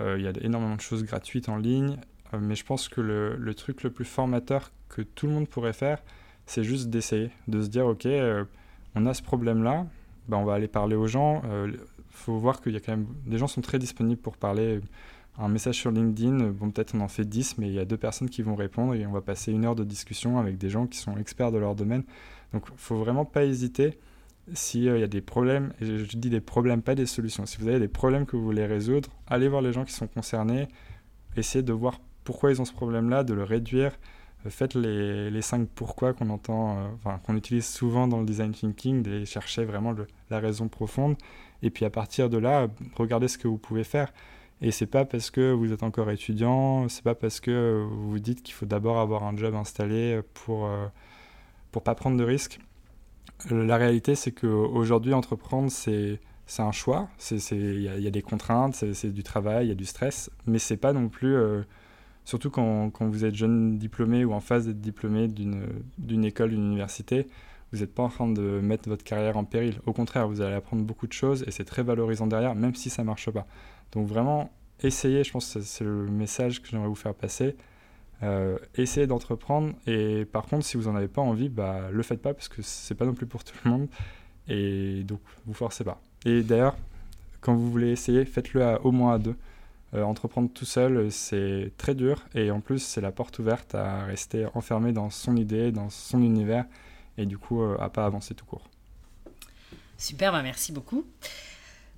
euh, 0.00 0.16
il 0.18 0.24
y 0.24 0.28
a 0.28 0.32
énormément 0.42 0.76
de 0.76 0.80
choses 0.80 1.04
gratuites 1.04 1.48
en 1.48 1.56
ligne, 1.56 1.96
euh, 2.34 2.38
mais 2.40 2.54
je 2.54 2.64
pense 2.64 2.88
que 2.88 3.00
le, 3.00 3.54
truc 3.54 3.82
le 3.82 3.90
plus 3.90 4.04
formateur 4.04 4.70
que 4.88 5.02
tout 5.02 5.26
le 5.26 5.32
monde 5.32 5.48
pourrait 5.48 5.72
faire, 5.72 6.02
c'est 6.46 6.64
juste 6.64 6.88
d'essayer, 6.90 7.30
de 7.48 7.62
se 7.62 7.68
dire, 7.68 7.86
ok, 7.86 8.06
euh, 8.06 8.44
on 8.94 9.06
a 9.06 9.14
ce 9.14 9.22
problème-là, 9.22 9.86
ben 10.28 10.36
on 10.36 10.44
va 10.44 10.54
aller 10.54 10.68
parler 10.68 10.96
aux 10.96 11.06
gens. 11.06 11.42
Il 11.66 11.78
faut 12.10 12.36
voir 12.36 12.60
qu'il 12.60 12.72
y 12.72 12.76
a 12.76 12.80
quand 12.80 12.92
même... 12.92 13.06
Des 13.24 13.38
gens 13.38 13.46
sont 13.46 13.62
très 13.62 13.78
disponibles 13.78 14.20
pour 14.20 14.36
parler. 14.36 14.80
Un 15.40 15.48
message 15.48 15.76
sur 15.76 15.92
LinkedIn, 15.92 16.50
bon 16.50 16.70
peut-être 16.72 16.96
on 16.96 17.00
en 17.00 17.08
fait 17.08 17.24
10, 17.24 17.58
mais 17.58 17.68
il 17.68 17.74
y 17.74 17.78
a 17.78 17.84
deux 17.84 17.96
personnes 17.96 18.28
qui 18.28 18.42
vont 18.42 18.56
répondre 18.56 18.94
et 18.94 19.06
on 19.06 19.12
va 19.12 19.20
passer 19.20 19.52
une 19.52 19.64
heure 19.64 19.76
de 19.76 19.84
discussion 19.84 20.38
avec 20.38 20.58
des 20.58 20.68
gens 20.68 20.88
qui 20.88 20.98
sont 20.98 21.16
experts 21.16 21.52
de 21.52 21.58
leur 21.58 21.76
domaine. 21.76 22.02
Donc 22.52 22.64
il 22.72 22.78
faut 22.78 22.96
vraiment 22.96 23.24
pas 23.24 23.44
hésiter 23.44 23.98
s'il 24.52 24.82
y 24.82 24.88
a 25.02 25.06
des 25.06 25.20
problèmes, 25.20 25.72
et 25.80 25.84
je 25.84 26.16
dis 26.16 26.30
des 26.30 26.40
problèmes, 26.40 26.82
pas 26.82 26.94
des 26.94 27.06
solutions, 27.06 27.46
si 27.46 27.58
vous 27.58 27.68
avez 27.68 27.78
des 27.78 27.88
problèmes 27.88 28.26
que 28.26 28.36
vous 28.36 28.42
voulez 28.42 28.66
résoudre, 28.66 29.10
allez 29.26 29.48
voir 29.48 29.62
les 29.62 29.72
gens 29.72 29.84
qui 29.84 29.92
sont 29.92 30.06
concernés, 30.06 30.68
essayez 31.36 31.62
de 31.62 31.72
voir 31.72 32.00
pourquoi 32.24 32.50
ils 32.50 32.60
ont 32.60 32.64
ce 32.64 32.72
problème-là, 32.72 33.24
de 33.24 33.34
le 33.34 33.44
réduire, 33.44 33.92
faites 34.48 34.74
les, 34.74 35.30
les 35.30 35.42
cinq 35.42 35.68
pourquoi 35.74 36.14
qu'on 36.14 36.30
entend, 36.30 36.78
enfin, 36.94 37.20
qu'on 37.24 37.36
utilise 37.36 37.66
souvent 37.66 38.08
dans 38.08 38.20
le 38.20 38.26
design 38.26 38.52
thinking, 38.52 39.06
et 39.06 39.24
chercher 39.26 39.64
vraiment 39.64 39.94
la 40.30 40.40
raison 40.40 40.68
profonde. 40.68 41.16
Et 41.62 41.70
puis 41.70 41.84
à 41.84 41.90
partir 41.90 42.30
de 42.30 42.38
là, 42.38 42.68
regardez 42.96 43.28
ce 43.28 43.36
que 43.36 43.48
vous 43.48 43.58
pouvez 43.58 43.84
faire. 43.84 44.12
Et 44.60 44.72
c'est 44.72 44.86
pas 44.86 45.04
parce 45.04 45.30
que 45.30 45.52
vous 45.52 45.72
êtes 45.72 45.82
encore 45.82 46.10
étudiant, 46.10 46.88
c'est 46.88 47.04
pas 47.04 47.14
parce 47.14 47.40
que 47.40 47.86
vous 47.88 48.10
vous 48.10 48.18
dites 48.18 48.42
qu'il 48.42 48.54
faut 48.54 48.66
d'abord 48.66 48.98
avoir 48.98 49.22
un 49.22 49.36
job 49.36 49.54
installé 49.54 50.20
pour 50.34 50.66
euh, 50.66 50.86
pour 51.70 51.82
pas 51.82 51.94
prendre 51.94 52.16
de 52.16 52.24
risques. 52.24 52.58
La 53.50 53.76
réalité, 53.76 54.14
c'est 54.16 54.32
qu'aujourd'hui, 54.32 55.14
entreprendre, 55.14 55.70
c'est 55.70 56.18
un 56.58 56.72
choix. 56.72 57.08
Il 57.30 57.80
y, 57.80 58.06
a 58.06 58.10
des 58.10 58.22
contraintes, 58.22 58.74
c'est 58.74 59.12
du 59.12 59.22
travail, 59.22 59.66
il 59.66 59.68
y 59.68 59.72
a 59.72 59.76
du 59.76 59.84
stress, 59.84 60.30
mais 60.46 60.58
c'est 60.58 60.76
pas 60.76 60.92
non 60.92 61.08
plus. 61.08 61.36
Euh, 61.36 61.62
surtout 62.24 62.50
quand, 62.50 62.90
quand, 62.90 63.06
vous 63.06 63.24
êtes 63.24 63.36
jeune 63.36 63.78
diplômé 63.78 64.24
ou 64.24 64.32
en 64.32 64.40
phase 64.40 64.66
d'être 64.66 64.80
diplômé 64.80 65.28
d'une 65.28 66.24
école, 66.24 66.50
d'une 66.50 66.66
université, 66.66 67.28
vous 67.72 67.80
n'êtes 67.80 67.94
pas 67.94 68.02
en 68.02 68.08
train 68.08 68.28
de 68.28 68.60
mettre 68.60 68.88
votre 68.88 69.04
carrière 69.04 69.36
en 69.36 69.44
péril. 69.44 69.80
Au 69.86 69.92
contraire, 69.92 70.26
vous 70.26 70.40
allez 70.40 70.54
apprendre 70.54 70.82
beaucoup 70.82 71.06
de 71.06 71.12
choses 71.12 71.44
et 71.46 71.50
c'est 71.50 71.64
très 71.64 71.82
valorisant 71.82 72.26
derrière, 72.26 72.54
même 72.54 72.74
si 72.74 72.90
ça 72.90 73.04
marche 73.04 73.30
pas. 73.30 73.46
Donc 73.92 74.06
vraiment, 74.06 74.50
essayez, 74.80 75.24
je 75.24 75.32
pense 75.32 75.54
que 75.54 75.60
c'est 75.60 75.84
le 75.84 76.06
message 76.06 76.62
que 76.62 76.68
j'aimerais 76.68 76.88
vous 76.88 76.94
faire 76.94 77.14
passer. 77.14 77.56
Euh, 78.22 78.58
essayez 78.74 79.06
d'entreprendre 79.06 79.74
et 79.86 80.24
par 80.24 80.46
contre, 80.46 80.64
si 80.64 80.76
vous 80.76 80.84
n'en 80.84 80.96
avez 80.96 81.08
pas 81.08 81.22
envie, 81.22 81.48
bah, 81.48 81.88
le 81.92 82.02
faites 82.02 82.20
pas 82.20 82.34
parce 82.34 82.48
que 82.48 82.62
c'est 82.62 82.96
pas 82.96 83.04
non 83.04 83.14
plus 83.14 83.26
pour 83.26 83.44
tout 83.44 83.54
le 83.64 83.70
monde 83.70 83.88
et 84.48 85.04
donc 85.04 85.20
vous 85.46 85.54
forcez 85.54 85.84
pas. 85.84 86.00
Et 86.24 86.42
d'ailleurs, 86.42 86.76
quand 87.40 87.54
vous 87.54 87.70
voulez 87.70 87.90
essayer, 87.90 88.24
faites-le 88.24 88.78
au 88.82 88.90
moins 88.90 89.14
à 89.14 89.18
deux. 89.18 89.36
Euh, 89.94 90.02
entreprendre 90.02 90.50
tout 90.52 90.66
seul, 90.66 91.10
c'est 91.10 91.72
très 91.78 91.94
dur 91.94 92.26
et 92.34 92.50
en 92.50 92.60
plus, 92.60 92.80
c'est 92.80 93.00
la 93.00 93.12
porte 93.12 93.38
ouverte 93.38 93.74
à 93.74 94.04
rester 94.04 94.46
enfermé 94.54 94.92
dans 94.92 95.08
son 95.10 95.36
idée, 95.36 95.72
dans 95.72 95.88
son 95.88 96.22
univers 96.22 96.66
et 97.16 97.24
du 97.24 97.38
coup, 97.38 97.62
euh, 97.62 97.76
à 97.78 97.88
pas 97.88 98.04
avancer 98.04 98.34
tout 98.34 98.44
court. 98.44 98.68
Super, 99.96 100.32
bah 100.32 100.42
merci 100.42 100.72
beaucoup. 100.72 101.04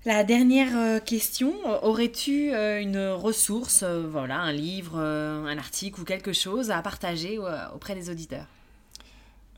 La 0.07 0.25
dernière 0.25 0.79
euh, 0.79 0.99
question, 0.99 1.53
aurais-tu 1.83 2.55
euh, 2.55 2.81
une 2.81 3.09
ressource, 3.09 3.83
euh, 3.83 4.09
voilà, 4.09 4.41
un 4.41 4.53
livre, 4.53 4.99
un 4.99 5.59
article 5.59 6.01
ou 6.01 6.05
quelque 6.05 6.33
chose 6.33 6.71
à 6.71 6.81
partager 6.81 7.39
auprès 7.75 7.95
des 7.95 8.09
auditeurs? 8.09 8.47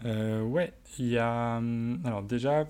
Ouais, 0.04 0.72
il 0.98 1.10
y 1.10 1.18
a. 1.18 1.58
Hum, 1.58 2.00
alors, 2.04 2.22
déjà, 2.22 2.64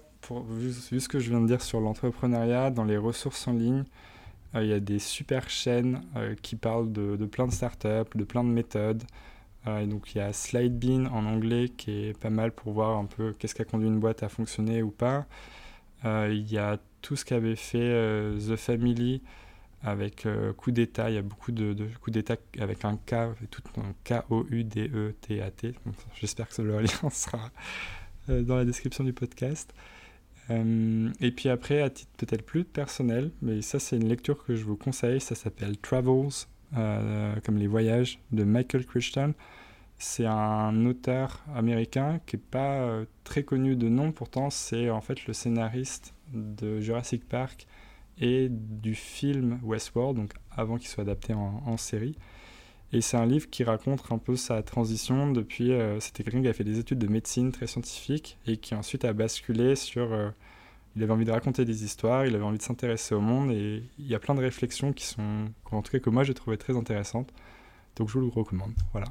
vu, 0.50 1.00
ce 1.00 1.08
que 1.08 1.18
je 1.18 1.30
viens 1.30 1.40
de 1.40 1.46
dire 1.46 1.62
sur 1.62 1.80
l'entrepreneuriat, 1.80 2.70
dans 2.70 2.84
les 2.84 2.98
ressources 2.98 3.48
en 3.48 3.54
ligne, 3.54 3.84
il 4.54 4.66
y 4.66 4.74
a 4.74 4.80
des 4.80 4.98
super 4.98 5.48
chaînes 5.48 6.02
qui 6.42 6.56
parlent 6.56 6.92
de, 6.92 7.16
de, 7.16 7.24
plein 7.24 7.46
de 7.46 7.52
startups, 7.52 8.14
de 8.14 8.24
plein 8.24 8.44
de 8.44 8.50
méthodes. 8.50 9.02
donc, 9.64 10.14
il 10.14 10.18
y 10.18 10.20
a 10.20 10.34
Slidebean 10.34 11.06
en 11.06 11.24
anglais 11.24 11.70
qui 11.74 12.08
est 12.08 12.18
pas 12.18 12.28
mal 12.28 12.52
pour 12.52 12.74
voir 12.74 12.98
un 12.98 13.06
peu 13.06 13.32
qu'est-ce 13.32 13.54
qui 13.54 13.62
a 13.62 13.64
conduit 13.64 13.88
une 13.88 13.98
boîte 13.98 14.22
à 14.22 14.28
fonctionner 14.28 14.82
ou 14.82 14.90
pas. 14.90 15.24
Il 16.04 16.50
y 16.50 16.58
a 16.58 16.78
tout 17.02 17.16
ce 17.16 17.24
qu'avait 17.24 17.56
fait 17.56 17.78
euh, 17.80 18.38
The 18.38 18.56
Family 18.56 19.20
avec 19.82 20.24
euh, 20.24 20.52
coup 20.52 20.70
d'état. 20.70 21.10
Il 21.10 21.16
y 21.16 21.18
a 21.18 21.22
beaucoup 21.22 21.52
de, 21.52 21.74
de 21.74 21.86
coups 22.00 22.14
d'état 22.14 22.36
avec 22.58 22.84
un 22.84 22.96
K, 22.96 23.34
tout 23.50 23.62
un 23.76 23.92
K-O-U-D-E-T-A-T. 24.04 25.74
J'espère 26.14 26.48
que 26.48 26.62
le 26.62 26.80
lien 26.80 27.10
sera 27.10 27.50
euh, 28.30 28.42
dans 28.42 28.56
la 28.56 28.64
description 28.64 29.04
du 29.04 29.12
podcast. 29.12 29.74
et 30.48 31.32
puis 31.32 31.48
après, 31.48 31.82
à 31.82 31.90
titre 31.90 32.10
peut-être 32.16 32.44
plus 32.44 32.64
personnel, 32.64 33.30
mais 33.42 33.62
ça 33.62 33.78
c'est 33.78 33.96
une 33.96 34.08
lecture 34.08 34.44
que 34.44 34.54
je 34.54 34.64
vous 34.64 34.76
conseille, 34.76 35.20
ça 35.20 35.34
s'appelle 35.34 35.78
Travels, 35.78 36.46
comme 37.44 37.56
les 37.56 37.66
voyages 37.66 38.20
de 38.32 38.44
Michael 38.44 38.84
Crichton. 38.84 39.34
C'est 40.02 40.26
un 40.26 40.84
auteur 40.84 41.44
américain 41.54 42.18
qui 42.26 42.34
n'est 42.34 42.42
pas 42.42 43.04
très 43.22 43.44
connu 43.44 43.76
de 43.76 43.88
nom, 43.88 44.10
pourtant 44.10 44.50
c'est 44.50 44.90
en 44.90 45.00
fait 45.00 45.26
le 45.26 45.32
scénariste 45.32 46.12
de 46.32 46.80
Jurassic 46.80 47.28
Park 47.28 47.68
et 48.18 48.48
du 48.50 48.96
film 48.96 49.60
Westworld, 49.62 50.16
donc 50.16 50.32
avant 50.50 50.76
qu'il 50.76 50.88
soit 50.88 51.02
adapté 51.02 51.34
en, 51.34 51.76
série. 51.76 52.16
Et 52.92 53.00
c'est 53.00 53.16
un 53.16 53.26
livre 53.26 53.48
qui 53.48 53.62
raconte 53.62 54.02
un 54.10 54.18
peu 54.18 54.34
sa 54.34 54.60
transition 54.64 55.30
depuis. 55.30 55.70
Euh, 55.70 56.00
c'était 56.00 56.24
quelqu'un 56.24 56.42
qui 56.42 56.48
a 56.48 56.52
fait 56.52 56.64
des 56.64 56.80
études 56.80 56.98
de 56.98 57.06
médecine 57.06 57.52
très 57.52 57.68
scientifiques 57.68 58.38
et 58.44 58.56
qui 58.56 58.74
ensuite 58.74 59.04
a 59.04 59.12
basculé 59.12 59.76
sur. 59.76 60.12
Euh, 60.12 60.30
il 60.96 61.02
avait 61.04 61.12
envie 61.12 61.24
de 61.24 61.30
raconter 61.30 61.64
des 61.64 61.84
histoires, 61.84 62.26
il 62.26 62.34
avait 62.34 62.44
envie 62.44 62.58
de 62.58 62.62
s'intéresser 62.62 63.14
au 63.14 63.20
monde 63.20 63.52
et 63.52 63.84
il 64.00 64.06
y 64.08 64.16
a 64.16 64.18
plein 64.18 64.34
de 64.34 64.40
réflexions 64.40 64.92
qui 64.92 65.06
sont, 65.06 65.46
en 65.70 65.80
tout 65.80 65.92
cas 65.92 66.00
que 66.00 66.10
moi 66.10 66.24
j'ai 66.24 66.34
trouvé 66.34 66.58
très 66.58 66.76
intéressantes. 66.76 67.32
Donc 67.96 68.08
je 68.08 68.14
vous 68.14 68.20
le 68.20 68.32
recommande. 68.32 68.72
Voilà. 68.90 69.06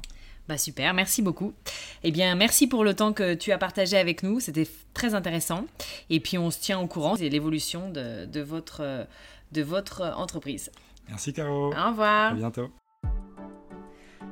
Bah 0.52 0.58
super, 0.58 0.92
merci 0.92 1.22
beaucoup. 1.22 1.54
Eh 2.02 2.10
bien, 2.10 2.34
merci 2.34 2.66
pour 2.66 2.84
le 2.84 2.92
temps 2.92 3.14
que 3.14 3.32
tu 3.32 3.52
as 3.52 3.56
partagé 3.56 3.96
avec 3.96 4.22
nous, 4.22 4.38
c'était 4.38 4.68
très 4.92 5.14
intéressant. 5.14 5.64
Et 6.10 6.20
puis 6.20 6.36
on 6.36 6.50
se 6.50 6.60
tient 6.60 6.78
au 6.78 6.86
courant 6.86 7.14
de 7.14 7.22
l'évolution 7.22 7.88
de, 7.88 8.26
de, 8.26 8.40
votre, 8.42 9.06
de 9.52 9.62
votre 9.62 10.02
entreprise. 10.14 10.70
Merci 11.08 11.32
Caro. 11.32 11.72
Au 11.72 11.88
revoir. 11.88 12.32
À 12.32 12.34
bientôt. 12.34 12.68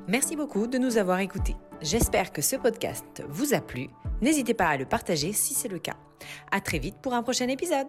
Merci 0.09 0.37
beaucoup 0.37 0.67
de 0.67 0.77
nous 0.77 0.99
avoir 0.99 1.21
écoutés. 1.21 1.57
J'espère 1.81 2.33
que 2.33 2.43
ce 2.43 2.57
podcast 2.57 3.23
vous 3.27 3.55
a 3.55 3.63
plu. 3.63 3.89
N'hésitez 4.21 4.53
pas 4.53 4.69
à 4.69 4.77
le 4.77 4.85
partager 4.85 5.33
si 5.33 5.55
c'est 5.55 5.69
le 5.69 5.79
cas. 5.79 5.97
À 6.53 6.61
très 6.61 6.79
vite 6.79 6.97
pour 7.01 7.15
un 7.15 7.23
prochain 7.23 7.49
épisode. 7.49 7.87